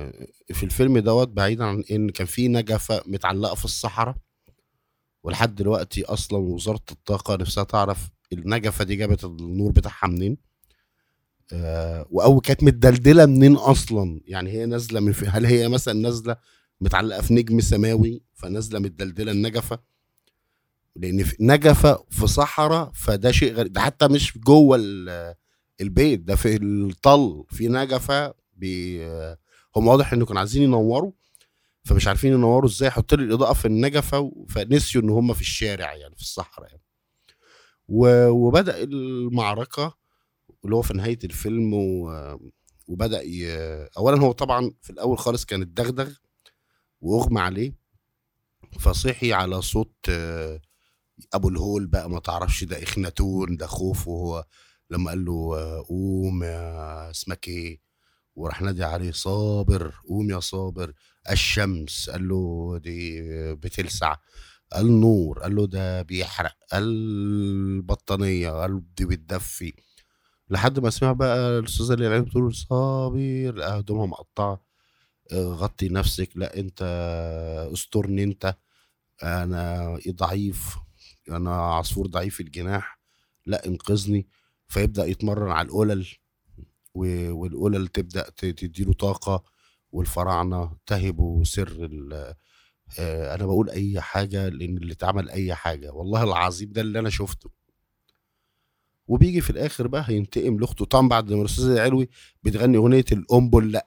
في 0.52 0.62
الفيلم 0.62 0.98
دوت 0.98 1.28
بعيدا 1.28 1.64
عن 1.64 1.84
إن 1.90 2.10
كان 2.10 2.26
في 2.26 2.48
نجفة 2.48 3.02
متعلقة 3.06 3.54
في 3.54 3.64
الصحراء 3.64 4.16
ولحد 5.22 5.54
دلوقتي 5.54 6.04
أصلا 6.04 6.38
وزارة 6.38 6.80
الطاقة 6.92 7.36
نفسها 7.36 7.64
تعرف 7.64 8.10
النجفة 8.32 8.84
دي 8.84 8.96
جابت 8.96 9.24
النور 9.24 9.72
بتاعها 9.72 10.06
منين. 10.08 10.36
آه 11.52 12.06
أو 12.12 12.40
كانت 12.40 12.62
متدلدلة 12.62 13.26
منين 13.26 13.54
أصلا؟ 13.56 14.20
يعني 14.26 14.50
هي 14.50 14.66
نازلة 14.66 15.00
من 15.00 15.12
في 15.12 15.26
هل 15.26 15.46
هي 15.46 15.68
مثلا 15.68 15.94
نازلة 15.94 16.36
متعلقة 16.80 17.20
في 17.22 17.34
نجم 17.34 17.60
سماوي 17.60 18.22
فنازلة 18.34 18.78
متدلدلة 18.78 19.32
النجفة؟ 19.32 19.78
لأن 20.96 21.22
في 21.22 21.36
نجفة 21.40 22.04
في 22.10 22.26
صحراء 22.26 22.90
فده 22.94 23.32
شيء 23.32 23.52
غريب 23.54 23.72
ده 23.72 23.80
حتى 23.80 24.08
مش 24.08 24.38
جوه 24.38 24.76
البيت 25.80 26.20
ده 26.20 26.36
في 26.36 26.56
الطل 26.56 27.44
في 27.50 27.68
نجفة 27.68 28.34
بي 28.62 29.04
هم 29.76 29.86
واضح 29.88 30.12
إنه 30.12 30.26
كانوا 30.26 30.40
عايزين 30.40 30.62
ينوروا 30.62 31.12
فمش 31.84 32.08
عارفين 32.08 32.32
ينوروا 32.32 32.68
إزاي 32.70 32.90
حط 32.90 33.14
لي 33.14 33.24
الإضاءة 33.24 33.52
في 33.52 33.64
النجفة 33.64 34.46
فنسيوا 34.48 35.04
إن 35.04 35.10
هم 35.10 35.34
في 35.34 35.40
الشارع 35.40 35.94
يعني 35.94 36.14
في 36.16 36.22
الصحراء 36.22 36.68
يعني. 36.68 36.82
وبدأ 38.30 38.82
المعركة 38.82 39.96
اللي 40.64 40.76
هو 40.76 40.82
في 40.82 40.94
نهاية 40.94 41.18
الفيلم 41.24 41.74
وبدأ 42.88 43.22
ي... 43.22 43.46
اولا 43.98 44.20
هو 44.20 44.32
طبعا 44.32 44.72
في 44.82 44.90
الأول 44.90 45.18
خالص 45.18 45.44
كان 45.44 45.62
الدغدغ 45.62 46.12
وأغمى 47.00 47.40
عليه 47.40 47.74
فصحي 48.80 49.32
على 49.32 49.62
صوت 49.62 49.94
أبو 51.34 51.48
الهول 51.48 51.86
بقى 51.86 52.10
ما 52.10 52.20
تعرفش 52.20 52.64
ده 52.64 52.82
إخناتون 52.82 53.56
ده 53.56 53.66
خوف 53.66 54.08
وهو 54.08 54.44
لما 54.90 55.10
قال 55.10 55.24
له 55.24 55.54
قوم 55.88 56.42
يا 56.44 57.10
اسمك 57.10 57.48
إيه؟ 57.48 57.80
وراح 58.34 58.62
نادي 58.62 58.84
عليه 58.84 59.12
صابر. 59.12 59.94
قوم 60.08 60.30
يا 60.30 60.40
صابر. 60.40 60.92
الشمس. 61.30 62.10
قال 62.10 62.28
له 62.28 62.78
دي 62.78 63.22
بتلسع. 63.54 64.16
قال 64.72 65.00
نور. 65.00 65.38
قال 65.38 65.56
له 65.56 65.66
ده 65.66 66.02
بيحرق. 66.02 66.56
البطانية. 66.74 68.50
قال 68.50 68.94
دي 68.94 69.04
بتدفي. 69.06 69.72
لحد 70.50 70.78
ما 70.78 70.90
سمع 70.90 71.12
بقى 71.12 71.58
الاستاذه 71.58 71.92
اللي 71.94 72.20
بتقول 72.20 72.54
صابر. 72.54 73.54
هدومها 73.62 74.06
مقطعة. 74.06 74.64
غطي 75.34 75.88
نفسك. 75.88 76.30
لا 76.34 76.58
انت 76.58 76.82
استرني 77.72 78.24
انت. 78.24 78.56
أنا 79.22 79.98
ضعيف. 80.10 80.76
أنا 81.30 81.56
عصفور 81.56 82.06
ضعيف 82.06 82.40
الجناح. 82.40 83.00
لا 83.46 83.66
انقذني. 83.66 84.28
فيبدأ 84.68 85.06
يتمرن 85.06 85.50
على 85.50 85.68
القلل. 85.68 86.06
والقلل 86.94 87.88
تبدأ 87.88 88.30
تديله 88.30 88.92
طاقة 88.92 89.44
والفراعنة 89.92 90.76
تهبوا 90.86 91.44
سر 91.44 91.88
آه، 92.98 93.34
أنا 93.34 93.46
بقول 93.46 93.70
أي 93.70 94.00
حاجة 94.00 94.48
لأن 94.48 94.76
اللي 94.76 94.92
اتعمل 94.92 95.30
أي 95.30 95.54
حاجة. 95.54 95.92
والله 95.92 96.22
العظيم 96.24 96.72
ده 96.72 96.80
اللي 96.80 96.98
أنا 96.98 97.10
شفته. 97.10 97.50
وبيجي 99.08 99.40
في 99.40 99.50
الآخر 99.50 99.86
بقى 99.86 100.04
هينتقم 100.08 100.58
لأخته. 100.58 100.84
طبعا 100.84 101.08
بعد 101.08 101.32
ما 101.32 101.40
الاستاذ 101.40 101.64
العلوي 101.64 102.08
بتغني 102.42 102.76
أغنية 102.76 103.04
الامبل 103.12 103.72
لأ. 103.72 103.86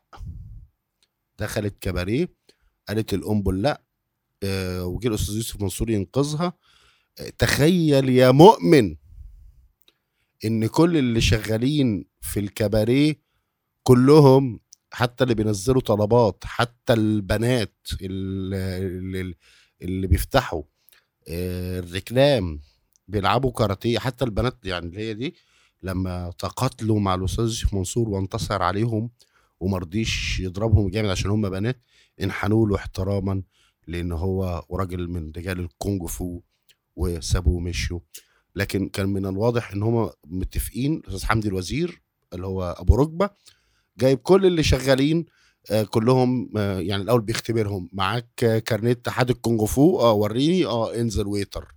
دخلت 1.40 1.76
كباريه 1.82 2.30
قالت 2.88 3.14
الامبل 3.14 3.62
لأ 3.62 3.82
آه 4.44 4.86
وجه 4.86 5.08
الأستاذ 5.08 5.36
يوسف 5.36 5.62
منصور 5.62 5.90
ينقذها. 5.90 6.54
آه 7.20 7.30
تخيل 7.30 8.10
يا 8.10 8.32
مؤمن 8.32 8.96
إن 10.46 10.68
كل 10.68 10.98
اللي 10.98 11.22
شغالين 11.22 12.06
في 12.26 12.40
الكباريه 12.40 13.20
كلهم 13.84 14.60
حتى 14.92 15.24
اللي 15.24 15.36
بينزلوا 15.36 15.82
طلبات 15.82 16.44
حتى 16.46 16.94
البنات 16.94 17.78
اللي, 18.02 19.36
اللي 19.82 20.08
بيفتحوا 20.08 20.64
آه، 21.28 21.80
الركلام 21.80 22.60
بيلعبوا 23.08 23.52
كاراتيه 23.52 24.00
حتى 24.00 24.26
البنات 24.26 24.66
يعني 24.66 24.86
اللي 24.86 25.00
هي 25.00 25.14
دي 25.14 25.36
لما 25.84 26.32
تقاتلوا 26.40 27.00
مع 27.00 27.16
الأستاذ 27.16 27.64
منصور 27.74 28.10
وانتصر 28.10 28.64
عليهم 28.64 29.10
ومرضيش 29.60 30.40
يضربهم 30.40 30.90
جامد 30.90 31.10
عشان 31.10 31.32
هم 31.32 31.50
بنات 31.50 31.82
انحنوا 32.22 32.68
له 32.68 32.76
احتراما 32.76 33.44
لأن 33.88 34.12
هو 34.12 34.66
راجل 34.72 35.08
من 35.08 35.32
رجال 35.38 35.60
الكونج 35.60 36.06
فو 36.06 36.42
وسابوه 36.96 37.56
ومشوا 37.56 38.00
لكن 38.56 38.90
كان 38.90 39.10
من 39.10 39.26
الواضح 39.26 39.72
إن 39.72 39.84
هم 39.84 40.10
متفقين 40.28 40.94
الأستاذ 41.08 41.26
حمدي 41.26 41.48
الوزير 41.48 42.02
اللي 42.34 42.48
هو 42.48 42.76
أبو 42.80 42.96
ركبة 42.96 43.30
جايب 43.98 44.18
كل 44.18 44.46
اللي 44.46 44.64
شغالين 44.64 45.26
آه 45.72 45.84
كلهم 45.84 46.50
آه 46.58 46.80
يعني 46.80 47.04
الأول 47.04 47.22
بيختبرهم 47.22 47.90
معاك 47.94 48.30
كارنيه 48.66 48.98
اتحاد 49.00 49.30
الكونغ 49.30 49.66
فو 49.66 50.00
آه 50.00 50.14
وريني 50.14 50.66
آه 50.66 50.96
انزل 50.96 51.28
ويتر. 51.28 51.76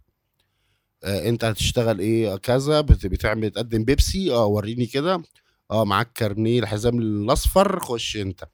آه 1.04 1.28
انت 1.28 1.44
هتشتغل 1.44 1.98
إيه؟ 1.98 2.36
كذا 2.36 2.80
بتعمل 2.80 3.50
تقدم 3.50 3.84
بيبسي 3.84 4.32
آه 4.32 4.46
وريني 4.46 4.86
كده. 4.86 5.22
آه 5.70 5.84
معاك 5.84 6.12
كارنيه 6.12 6.60
الحزام 6.60 6.98
الأصفر 6.98 7.78
خش 7.80 8.16
انت. 8.16 8.44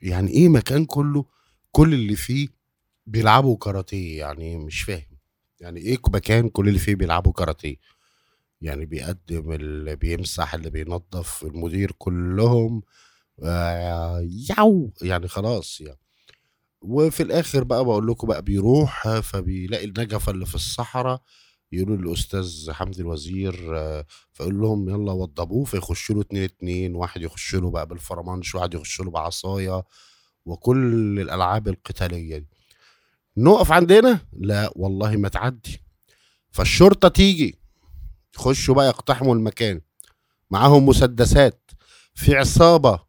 يعني 0.00 0.30
إيه 0.30 0.48
مكان 0.48 0.84
كله؟ 0.84 1.24
كل 1.72 1.94
اللي 1.94 2.16
فيه 2.16 2.48
بيلعبوا 3.06 3.56
كاراتيه 3.56 4.18
يعني 4.18 4.56
مش 4.56 4.82
فاهم. 4.82 5.18
يعني 5.60 5.80
إيه 5.80 5.98
مكان 6.08 6.48
كل 6.48 6.68
اللي 6.68 6.78
فيه 6.78 6.94
بيلعبوا 6.94 7.32
كاراتيه؟ 7.32 7.76
يعني 8.64 8.86
بيقدم 8.86 9.52
اللي 9.52 9.96
بيمسح 9.96 10.54
اللي 10.54 10.70
بينظف 10.70 11.44
المدير 11.44 11.92
كلهم 11.98 12.82
آه 13.42 14.26
ياو 14.50 14.92
يعني 15.02 15.28
خلاص 15.28 15.80
يعني. 15.80 15.98
وفي 16.82 17.22
الآخر 17.22 17.64
بقى 17.64 17.84
بقول 17.84 18.06
لكم 18.06 18.26
بقى 18.28 18.42
بيروح 18.42 19.18
فبيلاقي 19.20 19.84
النجفة 19.84 20.32
اللي 20.32 20.46
في 20.46 20.54
الصحراء 20.54 21.22
يقولوا 21.72 21.96
للأستاذ 21.96 22.70
حمدي 22.72 23.00
الوزير 23.02 23.78
آه، 23.78 24.06
فيقول 24.32 24.60
لهم 24.60 24.88
يلا 24.88 25.12
وضبوه 25.12 25.64
فيخشوا 25.64 26.14
له 26.14 26.20
اتنين 26.20 26.42
اتنين 26.44 26.94
واحد 26.94 27.22
يخش 27.22 27.54
له 27.54 27.70
بقى 27.70 27.86
بالفرمانش 27.86 28.54
واحد 28.54 28.74
يخش 28.74 29.00
له 29.00 29.10
بعصاية 29.10 29.82
وكل 30.46 31.20
الألعاب 31.20 31.68
القتالية 31.68 32.38
دي. 32.38 32.48
نقف 33.36 33.72
عندنا؟ 33.72 34.20
لا 34.32 34.72
والله 34.76 35.16
ما 35.16 35.28
تعدي. 35.28 35.80
فالشرطة 36.50 37.08
تيجي. 37.08 37.58
يخشوا 38.36 38.74
بقى 38.74 38.86
يقتحموا 38.86 39.34
المكان. 39.34 39.80
معاهم 40.50 40.86
مسدسات. 40.86 41.70
في 42.14 42.34
عصابة. 42.36 43.00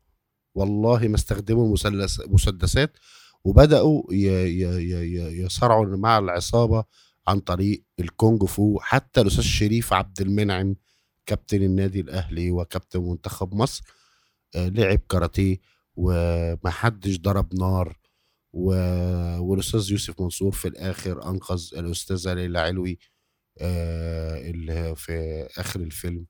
والله 0.56 1.08
ما 1.08 1.16
استخدموا 1.16 1.76
مسدسات. 2.28 2.98
وبدأوا 3.44 4.04
يصارعوا 5.44 5.86
مع 5.98 6.18
العصابة 6.18 6.84
عن 7.28 7.40
طريق 7.40 7.84
الكونج 8.00 8.44
فو. 8.44 8.80
حتى 8.80 9.22
الأستاذ 9.22 9.44
شريف 9.44 9.94
عبد 9.94 10.22
المنعم 10.22 10.76
كابتن 11.26 11.64
النادي 11.64 12.00
الأهلي 12.00 12.52
وكابتن 12.52 13.02
منتخب 13.02 13.54
مصر 13.54 13.84
آه، 14.56 14.68
لعب 14.70 15.00
كاراتيه 15.10 15.58
ومحدش 15.96 17.20
ضرب 17.20 17.56
نار. 17.56 17.98
و... 18.54 18.70
والأستاذ 19.40 19.92
يوسف 19.92 20.22
منصور 20.22 20.52
في 20.52 20.68
الآخر 20.68 21.30
أنقذ 21.30 21.64
الاستاذه 21.78 22.34
ليلى 22.34 22.60
علوي 22.60 22.98
اللي 23.62 24.96
في 24.96 25.48
آخر 25.58 25.80
الفيلم 25.80 26.26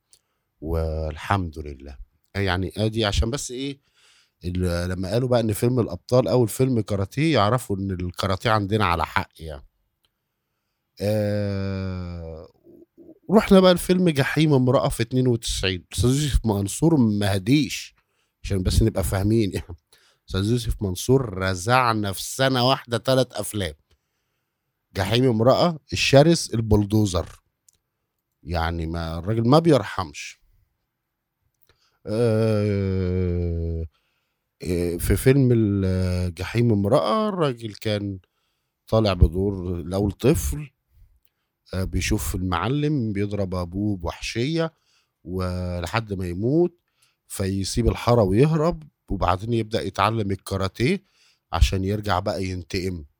والحمد 0.62 1.60
لله. 1.60 1.98
يعني 2.36 2.74
آدي 2.78 3.06
عشان 3.06 3.32
بس 3.32 3.52
إيه 3.52 3.80
لما 4.46 5.12
قالوا 5.12 5.30
بقى 5.30 5.40
إن 5.40 5.54
فيلم 5.54 5.80
الأبطال 5.80 6.28
أول 6.28 6.48
فيلم 6.48 6.82
كاراتيه 6.82 7.34
يعرفوا 7.34 7.78
إن 7.78 7.92
الكاراتيه 7.92 8.50
عندنا 8.50 8.86
على 8.86 9.06
حق 9.06 9.30
يعني. 9.40 9.66
آه 11.02 12.48
رحنا 13.32 13.60
بقى 13.60 13.72
الفيلم 13.72 14.10
جحيم 14.10 14.54
امرأة 14.54 14.90
في 14.90 15.04
92 15.04 15.86
أستاذ 15.94 16.10
يوسف 16.24 16.46
منصور 16.46 16.98
ما 16.98 17.36
هديش 17.36 17.96
عشان 18.44 18.64
بس 18.64 18.84
نبقى 18.84 19.04
فاهمين. 19.04 19.52
أستاذ 20.30 20.52
يوسف 20.52 20.82
منصور 20.82 21.38
رزعنا 21.38 22.12
في 22.12 22.24
سنة 22.24 22.70
واحدة 22.70 22.98
ثلاث 22.98 23.28
أفلام. 23.32 23.74
جحيم 24.96 25.26
امرأة 25.30 25.80
الشرس 25.94 26.54
البلدوزر 26.54 27.30
يعني 28.44 28.86
ما 28.88 29.18
الراجل 29.20 29.48
ما 29.48 29.60
بيرحمش. 29.60 30.42
آه 32.06 33.86
في 35.00 35.16
فيلم 35.16 35.50
الجحيم 35.54 36.72
امرأة 36.72 37.30
الراجل 37.30 37.74
كان 37.74 38.20
طالع 38.88 39.14
بدور 39.14 39.80
الأول 39.80 40.12
طفل 40.12 40.70
آه، 41.74 41.84
بيشوف 41.84 42.36
المعلم 42.36 43.14
بيضرب 43.14 43.56
أبوه 43.56 43.98
بوحشية 43.98 44.74
ولحد 45.24 46.14
ما 46.14 46.28
يموت 46.28 46.80
فيسيب 47.28 47.88
الحارة 47.88 48.24
ويهرب 48.24 48.84
وبعدين 49.10 49.54
يبدأ 49.54 49.82
يتعلم 49.82 50.32
الكاراتيه 50.32 51.04
عشان 51.54 51.84
يرجع 51.84 52.20
بقى 52.20 52.46
ينتقم. 52.46 52.98
آه، 53.00 53.15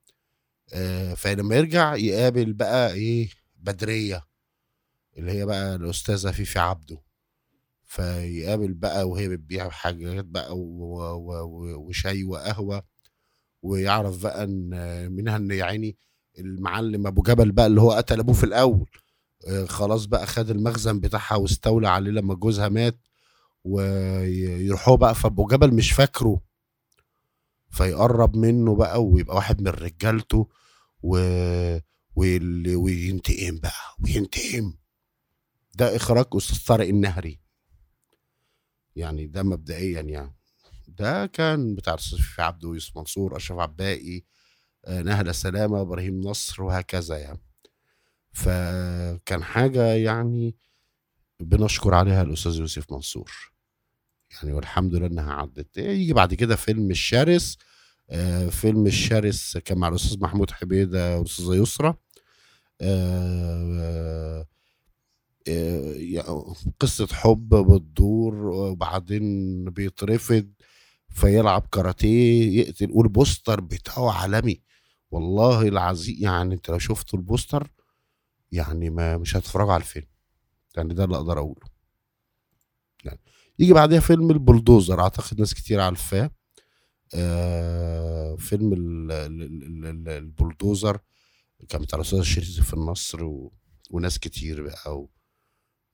فلما 1.16 1.56
يرجع 1.56 1.94
يقابل 1.94 2.52
بقى 2.52 2.92
إيه 2.92 3.28
بدرية 3.56 4.22
اللي 5.18 5.32
هي 5.32 5.46
بقى 5.46 5.74
الأستاذة 5.74 6.30
فيفي 6.30 6.58
عبده. 6.58 7.02
فيقابل 7.84 8.74
بقى 8.74 9.08
وهي 9.08 9.28
بتبيع 9.28 9.68
حاجات 9.70 10.24
بقى 10.24 10.52
وشاي 11.78 12.24
وقهوة 12.24 12.82
ويعرف 13.62 14.22
بقى 14.22 14.44
إن 14.44 14.68
منها 15.12 15.36
إن 15.36 15.50
يا 15.50 15.64
عيني 15.64 15.96
المعلم 16.38 17.06
أبو 17.06 17.22
جبل 17.22 17.52
بقى 17.52 17.66
اللي 17.66 17.80
هو 17.80 17.92
قتل 17.92 18.18
أبوه 18.20 18.34
في 18.34 18.44
الأول 18.44 18.90
آه، 19.48 19.64
خلاص 19.64 20.04
بقى 20.04 20.26
خد 20.26 20.50
المخزن 20.50 21.00
بتاعها 21.00 21.36
واستولى 21.36 21.88
عليه 21.88 22.10
لما 22.10 22.34
جوزها 22.34 22.68
مات 22.68 22.98
ويروحوا 23.64 24.96
بقى 24.96 25.14
فأبو 25.14 25.46
جبل 25.46 25.74
مش 25.74 25.92
فاكره. 25.92 26.40
فيقرب 27.76 28.36
منه 28.36 28.76
بقى 28.76 29.04
ويبقى 29.04 29.36
واحد 29.36 29.62
من 29.62 29.68
رجالته 29.68 30.48
و... 31.02 31.16
وال- 32.16 32.76
وينتقم 32.76 33.58
بقى 33.58 33.96
وينتقم. 34.04 34.74
ده 35.74 35.96
إخراج 35.96 36.26
أستاذ 36.36 36.66
طارق 36.66 36.88
النهري. 36.88 37.40
يعني 38.96 39.26
ده 39.26 39.42
مبدئيا 39.42 40.00
يعني. 40.00 40.36
ده 40.88 41.26
كان 41.26 41.74
بتاع 41.74 41.96
فيفي 41.96 42.42
عبده 42.42 42.68
ويوسف 42.68 42.96
منصور 42.96 43.36
أشرف 43.36 43.58
عباقي 43.58 44.22
آه، 44.84 45.02
نهله 45.02 45.32
سلامة 45.32 45.80
إبراهيم 45.80 46.20
نصر 46.20 46.62
وهكذا 46.62 47.18
يعني. 47.18 47.42
فكان 48.32 49.44
حاجة 49.44 49.82
يعني 49.94 50.56
بنشكر 51.40 51.94
عليها 51.94 52.22
الأستاذ 52.22 52.56
يوسف 52.56 52.92
منصور. 52.92 53.32
يعني 54.30 54.52
والحمد 54.52 54.94
لله 54.94 55.06
إنها 55.06 55.32
عدت. 55.32 55.76
يجي 55.78 56.12
بعد 56.12 56.34
كده 56.34 56.56
فيلم 56.56 56.90
الشرس 56.90 57.58
فيلم 58.50 58.86
الشرس 58.86 59.58
كان 59.58 59.78
مع 59.78 59.88
الأستاذ 59.88 60.20
محمود 60.20 60.50
حبيده 60.50 61.18
والاستاذه 61.18 61.54
يسرى. 61.54 61.94
آه، 62.80 64.46
آه، 65.48 66.54
قصة 66.80 67.06
حب 67.06 67.48
بتدور 67.54 68.34
وبعدين 68.34 69.64
بيترفض 69.64 70.48
فيلعب 71.08 71.66
كاراتيه 71.72 72.60
يقتل 72.60 72.88
والبوستر 72.90 73.60
بتاعه 73.60 74.12
عالمي. 74.12 74.60
والله 75.10 75.62
العظيم 75.68 76.16
يعني 76.20 76.54
أنت 76.54 76.70
لو 76.70 76.78
شفتوا 76.78 77.18
البوستر 77.18 77.70
يعني 78.52 78.90
ما 78.90 79.16
مش 79.18 79.36
هتتفرجوا 79.36 79.72
على 79.72 79.80
الفيلم. 79.80 80.06
يعني 80.76 80.94
ده 80.94 81.04
اللي 81.04 81.16
أقدر 81.16 81.38
أقوله. 81.38 81.66
يعني 83.04 83.20
يجي 83.58 83.72
بعدها 83.72 84.00
فيلم 84.00 84.30
البلدوزر 84.30 85.00
أعتقد 85.00 85.40
ناس 85.40 85.54
كتير 85.54 85.80
عارفاه. 85.80 86.30
آه 87.14 88.36
فيلم 88.36 88.72
ال- 88.72 89.12
ال- 89.12 89.42
ال- 89.42 89.86
ال- 89.86 90.08
البلدوزر 90.08 90.98
كان 91.68 91.82
بتاع 91.82 91.96
الأستاذ 91.98 92.22
شريف 92.22 92.74
النصر 92.74 93.24
و... 93.24 93.52
وناس 93.90 94.18
كتير 94.18 94.62
بقى 94.62 94.98
و... 94.98 95.10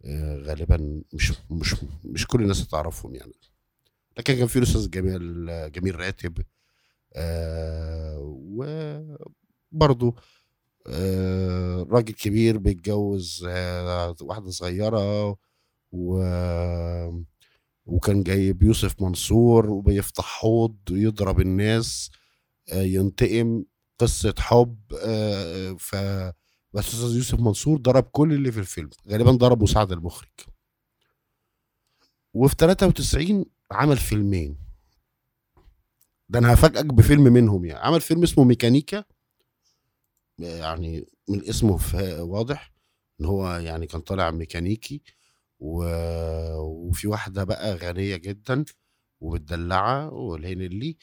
آه 0.05 0.37
غالبا 0.39 1.03
مش 1.15 1.33
مش 1.51 1.77
مش 2.05 2.27
كل 2.27 2.43
الناس 2.43 2.69
تعرفهم 2.69 3.15
يعني. 3.15 3.33
لكن 4.19 4.35
كان 4.37 4.47
في 4.47 4.59
الأستاذ 4.59 4.91
جميل 4.91 5.47
جميل 5.73 5.97
راتب 6.01 6.39
آه 7.17 8.19
وبرضه 9.73 10.15
آه 10.87 11.87
راجل 11.91 12.15
كبير 12.15 12.59
بيتجوز 12.59 13.45
آه 13.49 14.17
واحدة 14.23 14.51
صغيرة 14.51 15.37
و 15.93 16.23
وكان 17.87 18.23
جايب 18.23 18.63
يوسف 18.63 19.03
منصور 19.03 19.71
وبيفتح 19.71 20.25
حوض 20.25 20.77
يضرب 20.91 21.41
الناس 21.41 22.11
آه، 22.73 22.83
ينتقم 22.83 23.65
قصة 23.99 24.35
حب 24.39 24.79
آه، 25.05 25.77
ف 25.79 25.97
بس 26.73 26.95
يوسف 26.95 27.41
منصور 27.41 27.79
ضرب 27.79 28.03
كل 28.03 28.33
اللي 28.33 28.53
في 28.53 28.61
الفيلم 28.61 28.91
غالبا 29.09 29.31
ضرب 29.31 29.63
مساعد 29.63 29.93
المخرج. 29.93 30.29
وفي 32.35 32.55
93 32.59 33.45
عمل 33.71 33.97
فيلمين. 33.97 34.57
ده 36.29 36.39
أنا 36.39 36.55
هفاجئك 36.55 36.87
بفيلم 36.87 37.23
منهم 37.23 37.65
يعني. 37.65 37.81
عمل 37.81 38.01
فيلم 38.01 38.23
اسمه 38.23 38.45
ميكانيكا 38.45 39.05
يعني 40.39 41.07
من 41.29 41.49
اسمه 41.49 41.79
واضح 42.21 42.73
إن 43.21 43.25
هو 43.25 43.57
يعني 43.57 43.87
كان 43.87 44.01
طالع 44.01 44.31
ميكانيكي. 44.31 45.03
و... 45.63 45.85
وفي 46.61 47.09
واحدة 47.09 47.45
بقى 47.45 47.75
غنية 47.77 48.17
جدا 48.17 48.65
ومتدلعة 49.21 50.13
والهنلي 50.15 50.97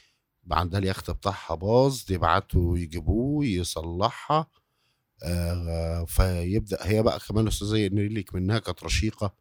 عندها 0.51 0.79
اليخت 0.79 1.11
بتاعها 1.11 1.55
باظ 1.55 2.11
يبعتوا 2.11 2.77
يجيبوه 2.77 3.45
يصلحها 3.45 4.47
آه 5.23 6.05
فيبدأ 6.05 6.77
هي 6.81 7.03
بقى 7.03 7.19
كمان 7.19 7.43
الاستاذه 7.43 7.87
نيلي 7.87 8.25
منها 8.33 8.59
كانت 8.59 8.83
رشيقة 8.83 9.33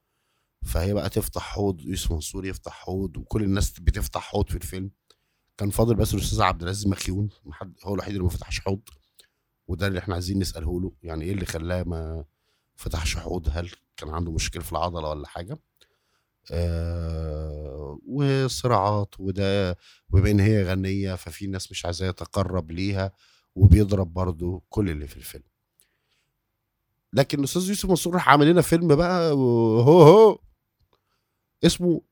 فهي 0.63 0.95
بقى 0.95 1.09
تفتح 1.11 1.43
حوض 1.43 1.81
يوسف 1.81 2.13
منصور 2.13 2.47
يفتح 2.47 2.73
حوض 2.73 3.17
وكل 3.17 3.43
الناس 3.43 3.81
بتفتح 3.81 4.21
حوض 4.21 4.49
في 4.51 4.57
الفيلم. 4.57 4.91
كان 5.57 5.71
فاضل 5.71 5.95
بس 5.95 6.15
الاستاذ 6.15 6.43
عبد 6.43 6.63
العزيز 6.63 6.87
مخيون 6.87 7.29
محد 7.45 7.75
هو 7.85 7.95
الوحيد 7.95 8.13
اللي 8.13 8.25
ما 8.25 8.31
فتحش 8.31 8.61
حوض 8.61 8.81
وده 9.69 9.87
اللي 9.87 9.99
إحنا 9.99 10.15
عايزين 10.15 10.39
نسأله 10.39 10.81
له 10.81 10.93
يعني 11.03 11.25
إيه 11.25 11.33
اللي 11.33 11.47
خلاه 11.47 11.83
ما 11.83 12.25
فتحش 12.77 13.17
حوض؟ 13.17 13.49
هل 13.53 13.71
كان 13.99 14.11
عنده 14.11 14.33
مشكلة 14.33 14.63
في 14.63 14.73
العضلة 14.73 15.09
ولا 15.09 15.27
حاجة. 15.29 15.59
آه 16.53 17.99
وصراعات 18.07 19.15
وده 19.21 19.77
وبما 20.11 20.31
إن 20.31 20.41
هي 20.41 20.65
غنية 20.65 21.15
ففي 21.15 21.47
ناس 21.47 21.71
مش 21.71 21.85
عايزاه 21.85 22.09
يتقرب 22.09 22.71
ليها 22.71 23.13
وبيضرب 23.55 24.13
برضو 24.15 24.65
كل 24.69 24.91
اللي 24.91 25.07
في 25.09 25.17
الفيلم. 25.17 25.45
لكن 27.13 27.39
الاستاذ 27.39 27.69
يوسف 27.69 27.89
منصور 27.89 28.15
راح 28.15 28.29
عامل 28.29 28.51
لنا 28.51 28.63
فيلم 28.63 28.97
بقى 28.97 29.33
هو 29.33 29.81
هو 29.81 30.39
اسمه 31.65 32.03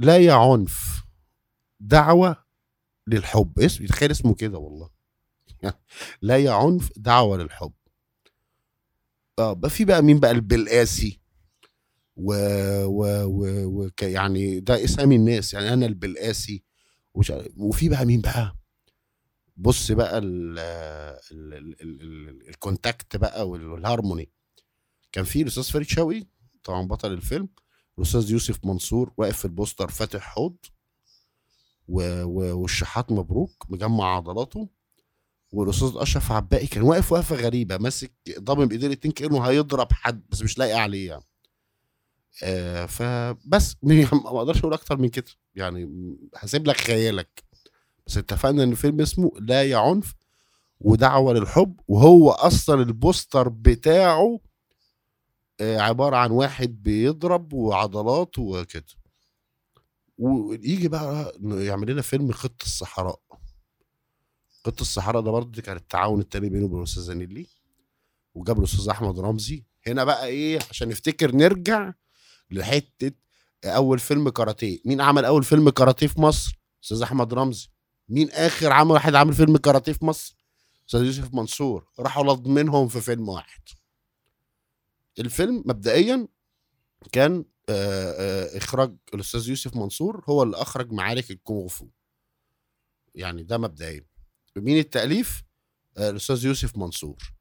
لا 0.00 0.16
يا 0.18 0.32
عنف 0.34 1.04
دعوة 1.80 2.44
للحب. 3.06 3.58
اسم 3.60 3.86
تخيل 3.86 4.10
اسمه 4.10 4.34
كده 4.34 4.58
والله. 4.58 4.90
لا 6.22 6.36
يا 6.38 6.52
عنف 6.52 6.90
دعوة 6.96 7.36
للحب. 7.36 7.72
آه 9.38 9.52
بقى 9.52 9.70
في 9.70 9.84
بقى 9.84 10.02
مين 10.02 10.20
بقى؟ 10.20 10.30
البلقاسي. 10.30 11.20
و, 12.16 12.32
و, 12.84 13.24
و, 13.24 13.66
و 13.84 13.90
يعني 14.02 14.60
ده 14.60 14.84
إسامي 14.84 15.16
الناس 15.16 15.54
يعني 15.54 15.72
أنا 15.72 15.86
البلقاسي 15.86 16.62
عارف- 17.30 17.52
وفي 17.56 17.88
بقى 17.88 18.04
مين 18.06 18.20
بقى؟ 18.20 18.56
بص 19.56 19.92
بقى 19.92 20.18
ال 20.18 20.58
ال 20.58 21.54
ال 21.54 21.82
ال 21.82 22.02
ال 22.02 22.48
ال 22.48 22.57
contact 22.57 23.16
بقى 23.16 23.48
وال- 23.48 23.68
والهارموني 23.70 24.30
كان 25.12 25.24
في 25.24 25.42
الأستاذ 25.42 25.62
فريد 25.64 25.86
شوقي 25.88 26.24
طبعا 26.64 26.86
بطل 26.86 27.12
الفيلم 27.12 27.48
الاستاذ 27.98 28.30
يوسف 28.30 28.64
منصور 28.64 29.12
واقف 29.16 29.38
في 29.38 29.44
البوستر 29.44 29.88
فاتح 29.88 30.20
حوض 30.20 30.56
والشحات 31.88 33.12
مبروك 33.12 33.66
مجمع 33.68 34.16
عضلاته 34.16 34.68
والأستاذ 35.52 35.90
أشرف 35.94 36.32
عباقي 36.32 36.66
كان 36.66 36.82
واقف 36.82 37.12
وقفة 37.12 37.36
غريبة 37.36 37.76
ماسك 37.78 38.12
ضامن 38.40 38.66
بايديه 38.66 38.86
الاتنين 38.86 39.12
كأنه 39.12 39.40
هيضرب 39.42 39.92
حد 39.92 40.22
بس 40.30 40.42
مش 40.42 40.58
لاقي 40.58 40.72
عليه 40.72 41.08
يعني. 41.08 41.22
آه 42.42 42.86
فبس 42.86 43.76
ما 43.82 44.04
أقدرش 44.26 44.58
أقول 44.58 44.72
أكتر 44.72 44.96
من 44.98 45.08
كده. 45.08 45.24
يعني 45.54 45.90
هسيب 46.36 46.66
لك 46.66 46.76
خيالك. 46.76 47.44
بس 48.06 48.16
اتفقنا 48.18 48.62
إن 48.62 48.70
الفيلم 48.72 49.00
اسمه 49.00 49.32
لا 49.40 49.62
يا 49.62 49.76
عنف 49.76 50.14
ودعوة 50.80 51.32
للحب 51.34 51.80
وهو 51.88 52.30
أصلا 52.30 52.82
البوستر 52.82 53.48
بتاعه 53.48 54.40
آه 55.60 55.78
عبارة 55.78 56.16
عن 56.16 56.30
واحد 56.30 56.82
بيضرب 56.82 57.52
وعضلات 57.52 58.38
وكده. 58.38 58.84
ويجي 60.18 60.88
بقى 60.88 61.32
يعمل 61.42 61.90
لنا 61.90 62.02
فيلم 62.02 62.32
خط 62.32 62.62
الصحراء. 62.62 63.20
خط 64.64 64.80
الصحراء 64.80 65.22
ده 65.22 65.30
برضه 65.30 65.62
كان 65.62 65.76
التعاون 65.76 66.20
التاني 66.20 66.48
بينه 66.48 66.64
وبين 66.64 66.78
الاستاذ 66.78 67.14
نيلي 67.14 67.46
وجاب 68.34 68.58
الأستاذ 68.58 68.88
أحمد 68.88 69.20
رمزي. 69.20 69.64
هنا 69.86 70.04
بقى 70.04 70.26
إيه 70.26 70.58
عشان 70.70 70.88
نفتكر 70.88 71.36
نرجع 71.36 71.92
لحتة 72.50 73.12
أول 73.64 73.98
فيلم 73.98 74.28
كاراتيه. 74.28 74.78
مين 74.84 75.00
عمل 75.00 75.24
أول 75.24 75.44
فيلم 75.44 75.70
كاراتيه 75.70 76.06
في 76.06 76.20
مصر؟ 76.20 76.60
أستاذ 76.84 77.02
أحمد 77.02 77.34
رمزي. 77.34 77.68
مين 78.08 78.30
آخر 78.30 78.72
عمل 78.72 78.90
واحد 78.90 79.14
عامل 79.14 79.34
فيلم 79.34 79.56
كاراتيه 79.56 79.92
في 79.92 80.04
مصر؟ 80.04 80.36
أستاذ 80.88 81.04
يوسف 81.04 81.34
منصور. 81.34 81.86
راحوا 81.98 82.24
لضمنهم 82.24 82.88
في 82.88 83.00
فيلم 83.00 83.28
واحد. 83.28 83.62
الفيلم 85.18 85.62
مبدئيا 85.66 86.28
كان 87.12 87.44
آه، 87.68 88.12
آه، 88.12 88.56
إخراج 88.56 88.96
الأستاذ 89.14 89.48
يوسف 89.48 89.76
منصور 89.76 90.24
هو 90.28 90.42
اللي 90.42 90.56
أخرج 90.56 90.92
معارك 90.92 91.30
الكونغ 91.30 91.68
فو. 91.68 91.88
يعني 93.14 93.42
ده 93.42 93.58
مبدئيا. 93.58 94.06
مين 94.56 94.78
التأليف؟ 94.78 95.42
آه، 95.96 96.10
الأستاذ 96.10 96.44
يوسف 96.44 96.76
منصور. 96.76 97.35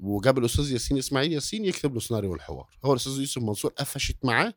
وجاب 0.00 0.38
الأستاذ 0.38 0.72
ياسين 0.72 0.98
إسماعيل 0.98 1.32
ياسين 1.32 1.64
يكتب 1.64 1.94
له 1.94 2.00
سيناريو 2.00 2.34
الحوار 2.34 2.78
هو 2.84 2.92
الأستاذ 2.92 3.12
يوسف 3.20 3.42
منصور 3.42 3.72
قفشت 3.72 4.24
معاه 4.24 4.54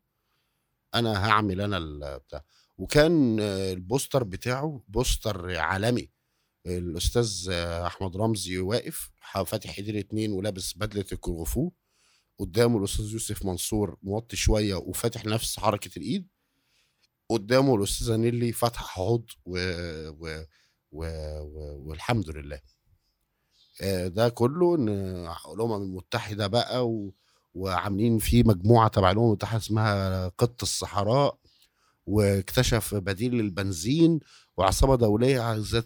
أنا 0.95 1.29
هعمل 1.29 1.61
أنا 1.61 1.77
البتاع 1.77 2.43
وكان 2.77 3.39
البوستر 3.39 4.23
بتاعه 4.23 4.83
بوستر 4.87 5.57
عالمي. 5.57 6.09
الأستاذ 6.65 7.49
أحمد 7.85 8.17
رمزي 8.17 8.57
واقف 8.57 9.11
فاتح 9.45 9.77
ايديه 9.77 9.91
الاتنين 9.91 10.31
ولابس 10.31 10.73
بدلة 10.77 11.05
الكونغ 11.11 11.69
قدامه 12.39 12.79
الأستاذ 12.79 13.11
يوسف 13.13 13.45
منصور 13.45 13.97
موطي 14.03 14.35
شوية 14.35 14.75
وفاتح 14.75 15.25
نفس 15.25 15.59
حركة 15.59 15.91
الإيد. 15.97 16.27
قدامه 17.29 17.75
الأستاذة 17.75 18.15
نيلي 18.15 18.51
فاتحه 18.51 18.85
حوض 18.85 19.25
و... 19.45 19.57
و... 20.09 20.43
و... 20.91 21.05
و... 21.41 21.83
والحمد 21.89 22.29
لله. 22.29 22.59
ده 24.07 24.29
كله 24.29 24.75
إن 24.75 24.89
الامم 25.53 25.73
المتحدة 25.73 26.47
بقى 26.47 26.87
و... 26.89 27.13
وعاملين 27.53 28.17
فيه 28.19 28.43
مجموعة 28.43 28.87
تبع 28.87 29.11
الأمم 29.11 29.25
المتحدة 29.27 29.57
اسمها 29.57 30.27
قط 30.27 30.61
الصحراء 30.61 31.37
واكتشف 32.05 32.95
بديل 32.95 33.33
للبنزين 33.35 34.19
وعصابة 34.57 34.95
دولية 34.95 35.39
عايزه 35.41 35.79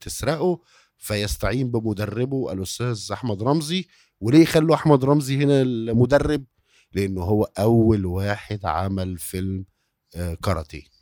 تسرقه 0.00 0.60
فيستعين 0.98 1.70
بمدربه 1.70 2.52
الأستاذ 2.52 3.08
أحمد 3.12 3.42
رمزي. 3.42 3.86
وليه 4.20 4.44
خلوا 4.44 4.74
أحمد 4.74 5.04
رمزي 5.04 5.36
هنا 5.44 5.62
المدرب؟ 5.62 6.44
لأنه 6.92 7.22
هو 7.22 7.44
أول 7.58 8.06
واحد 8.06 8.66
عمل 8.66 9.18
فيلم 9.18 9.64
آه، 10.16 10.34
كاراتيه. 10.34 10.97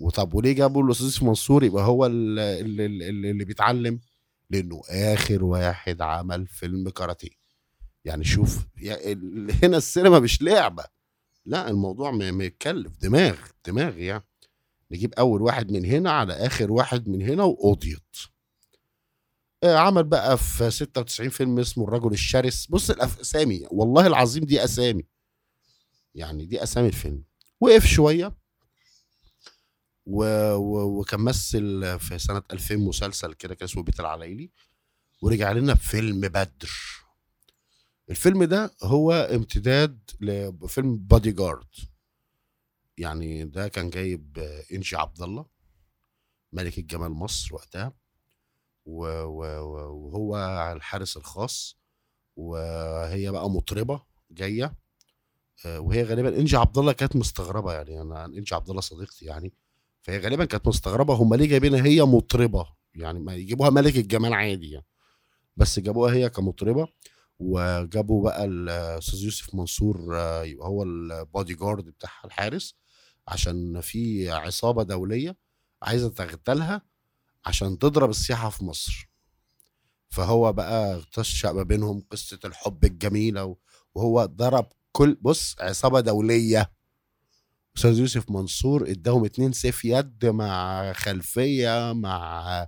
وطب 0.00 0.34
وليه 0.34 0.52
جابوا 0.52 0.82
الأستاذ 0.84 1.04
يوسف 1.06 1.22
منصور؟ 1.22 1.64
يبقى 1.64 1.84
هو 1.84 2.06
ال- 2.06 2.38
اللي, 2.38 2.86
اللي, 2.86 3.30
اللي 3.30 3.44
بيتعلم 3.44 4.00
لأنه 4.50 4.82
آخر 4.90 5.44
واحد 5.44 6.02
عمل 6.02 6.46
فيلم 6.46 6.88
كاراتيه. 6.88 7.40
يعني 8.04 8.24
شوف 8.24 8.66
ال- 8.82 9.50
هنا 9.64 9.76
السينما 9.76 10.18
مش 10.18 10.42
لعبة. 10.42 10.84
لا 11.46 11.70
الموضوع 11.70 12.10
متكلف. 12.10 12.92
دماغ 13.02 13.36
دماغ 13.66 13.98
يعني 13.98 14.24
نجيب 14.90 15.14
أول 15.14 15.42
واحد 15.42 15.72
من 15.72 15.84
هنا 15.84 16.10
على 16.10 16.32
آخر 16.32 16.72
واحد 16.72 17.08
من 17.08 17.22
هنا 17.22 17.44
وقضيت 17.44 18.16
آه، 19.64 19.76
عمل 19.76 20.04
بقى 20.04 20.38
في 20.38 20.70
96 20.70 21.28
فيلم 21.28 21.58
اسمه 21.58 21.84
الرجل 21.84 22.12
الشرس. 22.12 22.66
بص 22.66 22.90
الأسامي 22.90 23.66
والله 23.70 24.06
العظيم 24.06 24.44
دي 24.44 24.64
أسامي. 24.64 25.04
يعني 26.14 26.46
دي 26.46 26.62
أسامي 26.62 26.88
الفيلم. 26.88 27.22
وقف 27.60 27.86
شوية. 27.86 28.39
و... 30.06 30.24
و... 30.54 31.00
وكان 31.00 31.20
مثل 31.20 31.98
في 31.98 32.18
سنة 32.18 32.42
2000 32.52 32.76
مسلسل 32.76 33.32
كده 33.34 33.54
كان 33.54 33.64
اسمه 33.64 33.82
بيت 33.82 34.00
العلايلي 34.00 34.50
ورجع 35.22 35.52
لنا 35.52 35.72
بفيلم 35.74 36.20
بدر. 36.20 36.70
الفيلم 38.10 38.44
ده 38.44 38.70
هو 38.82 39.12
امتداد 39.12 40.10
لفيلم 40.20 40.98
بادي 40.98 41.32
جارد 41.32 41.68
يعني 42.98 43.44
ده 43.44 43.68
كان 43.68 43.90
جايب 43.90 44.38
إنجي 44.72 44.96
عبد 44.96 45.22
الله 45.22 45.46
ملكة 46.52 46.82
جمال 46.82 47.10
مصر 47.10 47.54
وقتها 47.54 47.92
وهو 48.84 50.36
الحارس 50.76 51.16
الخاص 51.16 51.78
وهي 52.36 53.30
بقى 53.30 53.50
مطربة 53.50 54.02
جاية 54.30 54.74
آه، 55.66 55.80
وهي 55.80 56.02
غالبا 56.02 56.28
إنجي 56.38 56.56
عبد 56.56 56.78
الله 56.78 56.92
كانت 56.92 57.16
مستغربة 57.16 57.72
يعني 57.72 58.00
أنا 58.00 58.24
إنجي 58.24 58.54
عبد 58.54 58.70
الله 58.70 58.80
صديقتي 58.80 59.24
يعني. 59.24 59.52
فهي 60.02 60.18
غالبا 60.18 60.44
كانت 60.44 60.68
مستغربة. 60.68 61.14
هم 61.14 61.34
ليه 61.34 61.46
جايبينها 61.48 61.84
هي 61.86 62.02
مطربة؟ 62.02 62.66
يعني 62.94 63.18
ما 63.18 63.34
يجيبوها 63.34 63.70
ملكة 63.70 64.00
جمال 64.00 64.32
عادي 64.34 64.70
يعني. 64.70 64.86
بس 65.56 65.78
جابوها 65.78 66.14
هي 66.14 66.30
كمطربة 66.30 66.88
وجابوا 67.38 68.24
بقى 68.24 68.44
الأستاذ 68.44 69.18
يوسف 69.24 69.54
منصور 69.54 70.16
آه، 70.18 70.44
يبقى 70.44 70.68
هو 70.68 70.82
البودي 70.82 71.54
جارد 71.54 71.84
بتاعها 71.84 72.24
الحارس 72.24 72.74
عشان 73.28 73.80
في 73.80 74.30
عصابة 74.30 74.82
دولية 74.82 75.36
عايزة 75.82 76.08
تغتالها 76.08 76.82
عشان 77.46 77.78
تضرب 77.78 78.10
السياحة 78.10 78.50
في 78.50 78.64
مصر. 78.64 79.10
فهو 80.10 80.52
بقى 80.52 81.02
تشأ 81.12 81.52
ما 81.52 81.62
بينهم 81.62 82.04
قصة 82.10 82.38
الحب 82.44 82.84
الجميلة 82.84 83.44
و- 83.44 83.56
وهو 83.94 84.24
ضرب 84.24 84.68
كل 84.92 85.18
بص 85.20 85.56
عصابة 85.60 86.00
دولية. 86.00 86.72
أستاذ 87.76 87.98
يوسف 87.98 88.30
منصور 88.30 88.90
اداهم 88.90 89.24
اتنين 89.24 89.52
سيف 89.52 89.84
يد 89.84 90.26
مع 90.26 90.92
خلفية 90.92 91.92
مع 91.92 92.66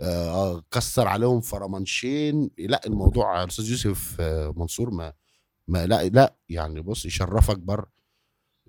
آه، 0.00 0.62
كسر 0.70 1.08
عليهم 1.08 1.40
فرمانشين. 1.40 2.50
لا 2.58 2.86
الموضوع 2.86 3.42
الأستاذ 3.44 3.70
يوسف 3.70 4.16
آه، 4.20 4.54
منصور 4.56 4.90
ما 4.90 5.12
ما 5.68 5.86
لا 5.86 6.08
لا 6.08 6.36
يعني 6.48 6.80
بص 6.80 7.06
يشرفك 7.06 7.58
بر 7.58 7.86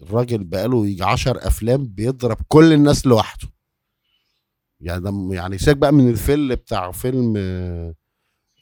الراجل 0.02 0.44
بقاله 0.44 0.88
يجي 0.88 1.04
عشر 1.04 1.48
أفلام 1.48 1.88
بيضرب 1.88 2.38
كل 2.48 2.74
الناس 2.74 3.06
لوحده. 3.06 3.48
يعني 4.82 5.02
ده 5.02 5.36
يعني 5.36 5.58
سيبك 5.58 5.78
بقى 5.78 5.94
من 5.94 6.10
الفيلم 6.10 6.56
بتاع 6.56 6.92
فيلم 6.92 7.34
آه، 7.38 7.96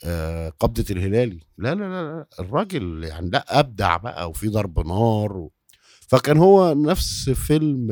آه، 0.05 0.49
قبضة 0.49 0.85
الهلالي. 0.91 1.39
لا 1.57 1.75
لا 1.75 1.83
لا 1.89 2.27
الراجل 2.39 3.03
يعني 3.03 3.29
لا 3.29 3.59
أبدع 3.59 3.97
بقى 3.97 4.29
وفي 4.29 4.47
ضرب 4.49 4.87
نار 4.87 5.37
و... 5.37 5.51
فكان 6.07 6.37
هو 6.37 6.73
نفس 6.73 7.29
فيلم 7.29 7.87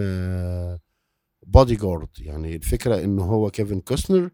بودي 1.46 1.76
جارد 1.76 2.10
يعني 2.20 2.56
الفكرة 2.56 3.04
إن 3.04 3.20
هو 3.20 3.52
كيفن 3.52 3.80
كوستنر 3.80 4.30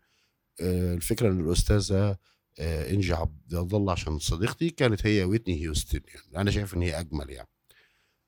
آه، 0.62 0.94
الفكرة 0.94 1.30
إن 1.32 1.40
الأستاذة 1.40 2.18
آه، 2.60 2.92
إنجي 2.92 3.14
عبد 3.14 3.74
الله 3.74 3.92
عشان 3.92 4.20
صديقتي 4.20 4.70
كانت 4.70 5.08
هي 5.08 5.24
ويتني 5.24 5.62
هيوستن 5.62 6.00
يعني 6.08 6.42
أنا 6.42 6.52
شايف 6.52 6.74
إن 6.74 6.82
هي 6.82 7.00
أجمل 7.00 7.30
يعني. 7.30 7.50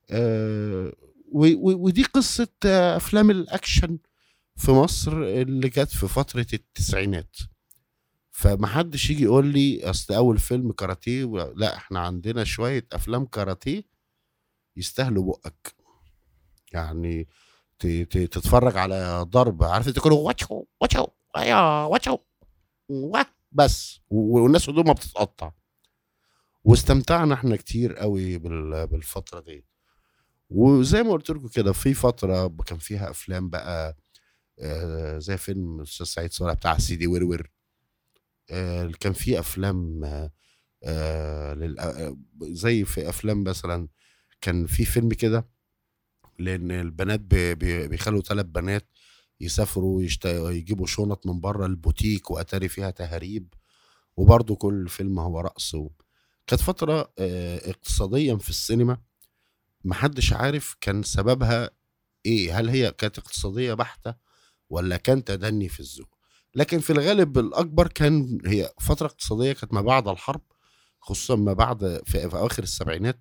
آه، 0.09 0.93
ودي 1.31 2.03
قصة 2.03 2.47
آه، 2.65 2.97
أفلام 2.97 3.31
الأكشن 3.31 3.97
في 4.55 4.71
مصر 4.71 5.23
اللي 5.23 5.69
جت 5.69 5.89
في 5.89 6.07
فترة 6.07 6.47
التسعينات. 6.53 7.37
فمحدش 8.31 9.09
يجي 9.09 9.23
يقول 9.23 9.47
لي 9.47 9.89
أصل 9.89 10.13
أول 10.13 10.37
فيلم 10.37 10.71
كاراتيه 10.71 11.53
لا 11.55 11.75
إحنا 11.75 11.99
عندنا 11.99 12.43
شوية 12.43 12.87
أفلام 12.93 13.25
كاراتيه 13.25 13.92
يستاهلوا 14.77 15.23
بقك. 15.31 15.75
يعني 16.73 17.27
تتفرج 18.09 18.77
على 18.77 19.25
ضرب 19.29 19.63
عارف 19.63 19.87
انت 19.87 19.99
كله 19.99 20.15
واتشو 20.15 20.65
واتشو 20.81 21.07
أيوه 21.37 21.85
واتشو 21.87 22.17
وا- 22.89 23.23
بس. 23.51 23.99
والناس 24.09 24.69
هدومها 24.69 24.93
بتتقطع. 24.93 25.51
واستمتعنا 26.63 27.33
إحنا 27.33 27.55
كتير 27.55 27.93
قوي 27.95 28.37
بال- 28.37 28.87
بالفترة 28.87 29.39
دي. 29.39 29.65
وزي 30.49 31.03
ما 31.03 31.11
قلت 31.11 31.29
لكم 31.29 31.47
كده 31.47 31.71
في 31.73 31.93
فترة 31.93 32.47
كان 32.65 32.77
فيها 32.77 33.09
أفلام 33.09 33.49
بقى 33.49 33.97
آه، 34.59 35.17
زي 35.19 35.37
فيلم 35.37 35.77
الأستاذ 35.79 36.05
سعيد 36.05 36.31
صالح 36.31 36.53
بتاع 36.53 36.77
سيدي 36.77 37.07
ورور. 37.07 37.49
آه، 38.49 38.91
كان 38.99 39.13
في 39.13 39.39
أفلام 39.39 40.01
آه، 40.83 42.15
زي 42.41 42.85
في 42.85 43.09
أفلام 43.09 43.43
مثلا 43.43 43.87
كان 44.43 44.65
في 44.65 44.85
فيلم 44.85 45.09
كده 45.09 45.47
لأن 46.39 46.71
البنات 46.71 47.19
بي- 47.19 47.55
بي- 47.55 47.87
بيخلوا 47.87 48.21
ثلاث 48.21 48.45
بنات 48.45 48.89
يسافروا 49.41 50.03
يشت... 50.03 50.25
يجيبوا 50.25 50.85
شنط 50.87 51.27
من 51.27 51.39
بره 51.39 51.65
البوتيك 51.65 52.31
وأتاري 52.31 52.67
فيها 52.67 52.89
تهاريب 52.91 53.53
وبرضه 54.17 54.55
كل 54.55 54.89
فيلم 54.89 55.19
هو 55.19 55.39
رقص 55.39 55.75
و... 55.75 55.89
كانت 56.47 56.61
فترة 56.61 57.13
آه، 57.19 57.69
اقتصاديا 57.69 58.35
في 58.35 58.49
السينما 58.49 58.97
محدش 59.85 60.33
عارف 60.33 60.75
كان 60.81 61.03
سببها 61.03 61.69
إيه 62.25 62.59
هل 62.59 62.69
هي 62.69 62.91
كانت 62.91 63.17
اقتصادية 63.19 63.73
بحتة 63.73 64.15
ولا 64.69 64.97
كان 64.97 65.23
تدني 65.23 65.69
في 65.69 65.79
الذوق 65.79 66.17
لكن 66.55 66.79
في 66.79 66.89
الغالب 66.93 67.37
الأكبر 67.37 67.87
كان 67.87 68.39
هي 68.45 68.71
فترة 68.81 69.05
اقتصادية 69.07 69.53
كانت 69.53 69.73
ما 69.73 69.81
بعد 69.81 70.07
الحرب 70.07 70.41
خصوصا 70.99 71.35
ما 71.35 71.53
بعد 71.53 72.01
في, 72.05 72.29
في 72.29 72.37
أواخر 72.37 72.63
السبعينات 72.63 73.19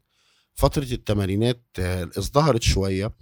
فترة 0.55 0.83
الثمانينات 0.93 1.63
آه، 1.79 2.11
ازدهرت 2.19 2.63
شوية 2.63 3.13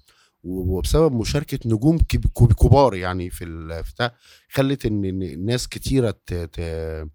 وبسبب 0.43 1.13
مشاركة 1.13 1.59
نجوم 1.67 1.99
كب- 1.99 2.27
كب- 2.27 2.53
كبار 2.53 2.95
يعني 2.95 3.31
في 3.31 3.45
ال- 3.45 3.85
في 3.85 3.93
بتاع 3.93 4.15
خلت 4.49 4.87
ان 4.87 5.45
ناس 5.45 5.69
ت- 6.53 7.09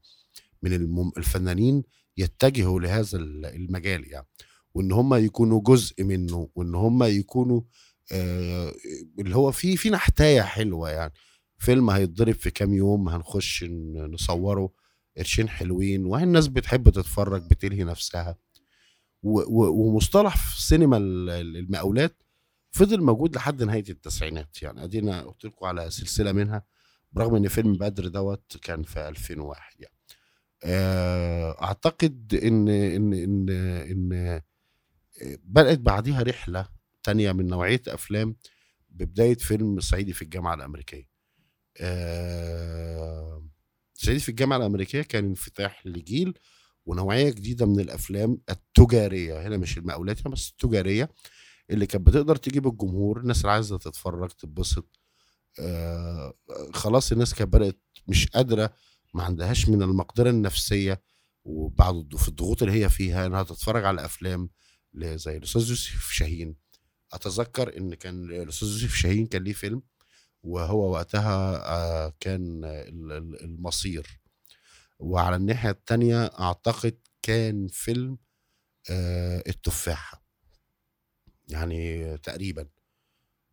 من 0.61 0.74
الفنانين 1.18 1.84
يتجهوا 2.18 2.80
لهذا 2.80 3.18
ال- 3.18 3.45
المجال 3.45 4.11
يعني 4.11 4.28
وإن 4.74 4.91
هم 4.91 5.13
يكونوا 5.13 5.61
جزء 5.61 6.03
منه 6.03 6.49
وإن 6.55 6.76
هم 6.76 7.03
يكونوا 7.03 7.61
آه 8.11 8.74
اللي 9.20 9.36
هو 9.36 9.51
في 9.51 9.78
في 9.78 9.89
نحتاية 9.89 10.41
حلوة 10.41 10.89
يعني. 10.89 11.13
فيلم 11.57 11.89
هيتضرب 11.89 12.36
في 12.36 12.51
كام 12.51 12.74
يوم 12.74 13.09
هنخش 13.09 13.66
نصوره 14.09 14.70
قرشين 15.18 15.49
حلوين 15.49 16.05
وهي 16.05 16.24
الناس 16.24 16.47
بتحب 16.47 16.89
تتفرج 16.89 17.43
بتلهي 17.49 17.84
نفسها. 17.84 18.38
ومصطلح 19.26 20.38
في 20.38 20.61
سينما 20.63 20.97
ال- 20.97 21.30
ال- 21.30 21.57
المقاولات 21.57 22.23
فضل 22.71 23.01
موجود 23.01 23.36
لحد 23.36 23.63
نهاية 23.63 23.84
التسعينات. 23.89 24.61
يعني 24.63 24.84
أدينا 24.84 25.21
قلت 25.21 25.45
لكم 25.45 25.65
على 25.65 25.89
سلسلة 25.89 26.32
منها 26.32 26.63
برغم 27.11 27.36
إن 27.36 27.47
فيلم 27.47 27.73
بدر 27.73 28.07
دوت 28.07 28.57
كان 28.61 28.84
في 28.84 29.07
2001 29.09 29.76
يعني. 29.82 29.95
آه، 30.63 31.61
أعتقد 31.63 32.39
ان 32.43 32.67
ان 32.69 33.13
ان 33.13 33.49
ان 33.91 34.41
بدات 35.43 35.80
بعديها 35.80 36.23
رحلة 36.23 36.67
تانية 37.03 37.32
من 37.32 37.47
نوعية 37.47 37.82
أفلام 37.88 38.36
ببداية 38.89 39.36
فيلم 39.38 39.80
صعيدي 39.80 40.13
في 40.13 40.21
الجامعة 40.21 40.53
الأمريكية. 40.53 41.07
آه، 41.82 43.45
صعيدي 43.93 44.19
في 44.19 44.30
الجامعة 44.30 44.57
الأمريكية 44.57 45.01
كان 45.01 45.26
انفتاح 45.26 45.86
لجيل 45.88 46.38
ونوعية 46.86 47.30
جديدة 47.30 47.66
من 47.66 47.80
الأفلام 47.80 48.38
التجارية. 48.50 49.48
هنا 49.48 49.58
مش 49.58 49.78
المقاولات 49.78 50.20
هنا 50.22 50.30
بس 50.36 50.50
التجارية 50.50 51.10
اللي 51.70 51.86
كانت 51.86 52.08
بتقدر 52.08 52.36
تجيب 52.36 52.68
الجمهور 52.68 53.20
الناس 53.20 53.42
اللي 53.42 53.52
عايزة 53.52 53.78
تتفرج 53.78 54.30
تتبسط. 54.30 55.00
آه 55.60 56.34
خلاص 56.74 57.12
الناس 57.12 57.34
كانت 57.34 57.54
بدأت 57.54 57.82
مش 58.08 58.28
قادرة 58.28 58.74
ما 59.14 59.24
عندهاش 59.24 59.70
من 59.70 59.82
المقدرة 59.84 60.30
النفسية 60.30 61.02
وبعد 61.46 62.16
في 62.18 62.28
الضغوط 62.28 62.64
اللي 62.64 62.84
هي 62.84 62.90
فيها 62.90 63.26
إنها 63.26 63.44
تتفرج 63.44 63.86
على 63.86 64.06
أفلام 64.06 64.50
زي 64.96 65.38
الأستاذ 65.38 65.70
يوسف 65.70 66.10
شاهين. 66.12 66.56
أتذكر 67.14 67.78
إن 67.78 67.94
كان 67.94 68.24
الأستاذ 68.26 68.68
يوسف 68.68 68.96
شاهين 68.96 69.26
كان 69.28 69.44
ليه 69.44 69.54
فيلم 69.54 69.82
وهو 70.44 70.92
وقتها 70.92 71.58
آه 71.76 72.14
كان 72.20 72.62
المصير. 73.44 74.08
وعلى 75.00 75.36
الناحية 75.36 75.70
الثانية 75.70 76.26
أعتقد 76.26 76.98
كان 77.22 77.68
فيلم 77.68 78.18
آه 78.89 79.43
التفاحة. 79.48 80.26
يعني 81.48 82.18
تقريبا 82.18 82.68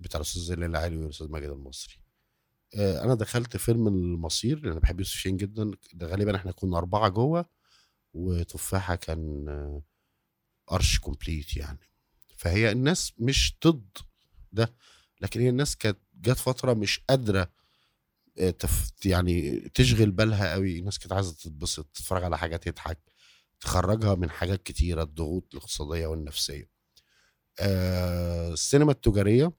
بتاع 0.01 0.21
الأستاذ 0.21 0.43
زين 0.43 0.65
العالي 0.65 0.97
والأستاذ 0.97 1.29
ماجد 1.31 1.49
المصري. 1.51 1.95
آه 2.77 3.05
أنا 3.05 3.15
دخلت 3.15 3.57
فيلم 3.57 3.89
المصير 3.89 4.61
لأن 4.67 4.79
بحب 4.79 4.99
يوسف 5.01 5.15
شاهين 5.17 5.37
جدا. 5.37 5.71
ده 5.95 6.07
غالبا 6.07 6.37
إحنا 6.37 6.53
كنا 6.53 6.79
أربعة 6.79 7.09
جوه 7.09 7.47
وتفاحة 8.15 8.95
كان 8.97 9.49
آه 9.49 9.83
أرش 10.73 10.99
كومبليت 10.99 11.57
يعني. 11.57 11.79
فهي 12.37 12.73
الناس 12.73 13.13
مش 13.19 13.57
ضد 13.67 13.99
ده 14.53 14.75
لكن 15.21 15.41
هي 15.41 15.49
الناس 15.49 15.77
كانت 15.77 15.99
جت 16.15 16.39
فترة 16.39 16.75
مش 16.75 17.01
تف 17.09 17.49
يعني 19.05 19.61
تشغل 19.75 20.11
بالها 20.11 20.53
قوي. 20.53 20.79
الناس 20.79 20.99
كانت 20.99 21.13
عايزة 21.13 21.35
تتبسط 21.35 21.87
تتفرج 21.95 22.25
على 22.25 22.39
حاجة 22.39 22.57
تضحك 22.57 22.99
تخرجها 23.61 24.15
من 24.15 24.31
حاجات 24.31 24.63
كتيرة 24.63 25.03
الضغوط 25.03 25.49
الاقتصادية 25.55 26.07
والنفسية. 26.07 26.71
آه 27.61 28.53
السينما 28.53 28.93
التجارية 28.93 29.53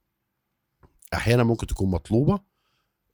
أحيانا 1.13 1.43
ممكن 1.43 1.67
تكون 1.67 1.91
مطلوبة 1.91 2.39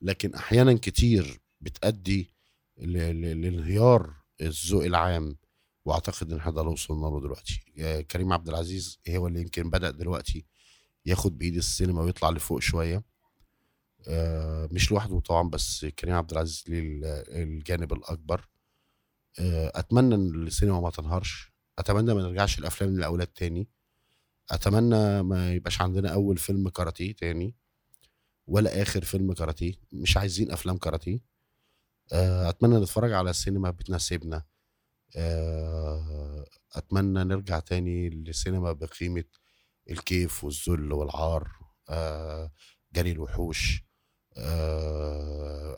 لكن 0.02 0.36
أحيانا 0.36 0.74
كتير 0.74 1.40
بتأدي 1.62 2.30
لانهيار 2.78 4.14
الذوق 4.42 4.86
العام. 4.86 5.38
وأعتقد 5.86 6.32
إن 6.32 6.38
إحنا 6.38 6.52
ده 6.52 6.62
اللي 6.62 6.72
وصلنا 6.74 7.08
له 7.08 7.22
دلوقتي. 7.22 7.62
آه 7.80 8.02
كريم 8.02 8.34
عبد 8.34 8.50
العزيز 8.50 9.00
هو 9.10 9.28
اللي 9.28 9.42
يمكن 9.42 9.70
بدأ 9.70 9.92
دلوقتي 9.92 10.46
ياخد 11.06 11.38
بإيد 11.38 11.56
السينما 11.56 12.02
ويطلع 12.02 12.30
لفوق 12.30 12.60
شوية. 12.60 12.96
آه 12.96 13.04
مش 14.72 14.92
لوحده 14.92 15.20
طبعا 15.20 15.50
بس 15.50 15.86
كريم 15.86 16.16
عبد 16.16 16.32
العزيز 16.32 16.64
ليه 16.68 16.82
الجانب 17.44 17.94
الأكبر. 17.94 18.50
آه 19.40 19.72
أتمنى 19.76 20.16
إن 20.16 20.48
السينما 20.48 20.80
ما 20.82 20.90
تنهارش. 20.90 21.52
أتمنى 21.80 22.14
ما 22.14 22.22
نرجعش 22.22 22.60
الافلام 22.60 22.90
للاولاد 22.90 23.28
تاني. 23.28 23.70
أتمنى 24.50 25.24
ما 25.24 25.54
يبقاش 25.54 25.82
عندنا 25.82 26.14
أول 26.14 26.38
فيلم 26.38 26.70
كاراتيه 26.70 27.16
تاني 27.16 27.56
ولا 28.48 28.82
آخر 28.82 29.04
فيلم 29.06 29.34
كاراتيه. 29.34 29.74
مش 29.94 30.18
عايزين 30.18 30.52
أفلام 30.52 30.78
كاراتيه. 30.78 31.20
آه 32.14 32.50
أتمنى 32.50 32.80
نتفرج 32.80 33.14
على 33.14 33.30
السينما 33.30 33.70
بتناسبنا. 33.70 34.44
آه 35.16 36.46
أتمنى 36.74 37.24
نرجع 37.24 37.60
تاني 37.60 38.10
للسينما 38.10 38.72
بقيمة 38.72 39.24
الكيف 39.90 40.44
والذل 40.44 40.94
والعار. 40.94 41.52
آه 41.90 42.52
جري 42.94 43.12
الوحوش. 43.12 43.84
آه 43.84 43.89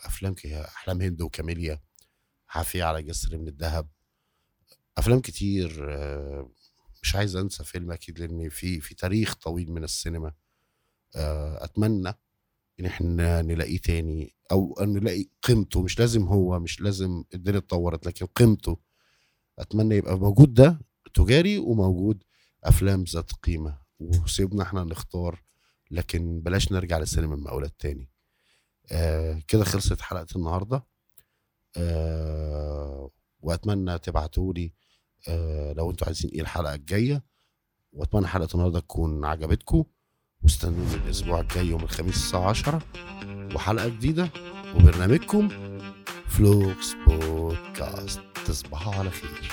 أفلام 0.05 0.35
أحلام 0.45 1.01
هند 1.01 1.21
وكاميليا 1.21 1.81
حافيه 2.47 2.83
على 2.83 3.03
جسر 3.03 3.37
من 3.37 3.47
الذهب. 3.47 3.87
أفلام 4.97 5.19
كتير 5.21 5.85
آه 5.89 6.51
مش 7.03 7.15
عايز 7.15 7.35
أنسى 7.35 7.63
فيلم 7.63 7.91
أكيد 7.91 8.19
لأن 8.19 8.49
في 8.49 8.79
في 8.81 8.95
تاريخ 8.95 9.35
طويل 9.35 9.71
من 9.71 9.83
السينما. 9.83 10.33
آه 11.15 11.63
أتمنى 11.63 12.13
إن 12.79 12.85
إحنا 12.85 13.41
نلاقيه 13.41 13.77
تاني 13.77 14.33
أو 14.51 14.75
نلاقي 14.81 15.25
قيمته 15.41 15.81
مش 15.81 15.99
لازم 15.99 16.23
هو 16.23 16.59
مش 16.59 16.81
لازم 16.81 17.23
الدنيا 17.33 17.57
اتطورت 17.59 18.05
لكن 18.07 18.25
قيمته. 18.25 18.77
أتمنى 19.59 19.95
يبقى 19.95 20.19
موجود 20.19 20.53
ده 20.53 20.81
تجاري 21.13 21.57
وموجود 21.57 22.23
أفلام 22.63 23.03
ذات 23.03 23.31
قيمة. 23.33 23.81
وسيبنا 23.99 24.63
إحنا 24.63 24.83
نختار 24.83 25.43
لكن 25.91 26.41
بلاش 26.41 26.71
نرجع 26.71 26.97
للسينما 26.97 27.35
المقاولات 27.35 27.73
تاني. 27.79 28.10
آه 28.91 29.41
كده 29.47 29.63
خلصت 29.63 30.01
حلقة 30.01 30.27
النهارده. 30.35 30.83
آه 31.77 33.11
وأتمنى 33.39 33.99
تبعتوا 33.99 34.53
لي 34.53 34.73
آه 35.27 35.73
لو 35.73 35.91
أنتوا 35.91 36.07
عايزين 36.07 36.31
إيه 36.31 36.41
الحلقة 36.41 36.73
الجاية. 36.75 37.23
وأتمنى 37.93 38.27
حلقة 38.27 38.53
النهارده 38.53 38.79
تكون 38.79 39.25
عجبتكم. 39.25 39.83
واستنوني 40.43 40.95
الأسبوع 40.95 41.39
الجاي 41.39 41.65
يوم 41.65 41.83
الخميس 41.83 42.15
الساعة 42.15 42.49
10 42.49 42.81
وحلقة 43.55 43.87
جديدة 43.87 44.29
وبرنامجكم 44.75 45.49
فلوكس 46.27 46.93
بودكاست. 47.07 48.21
تصبحوا 48.45 48.95
على 48.95 49.09
خير. 49.09 49.51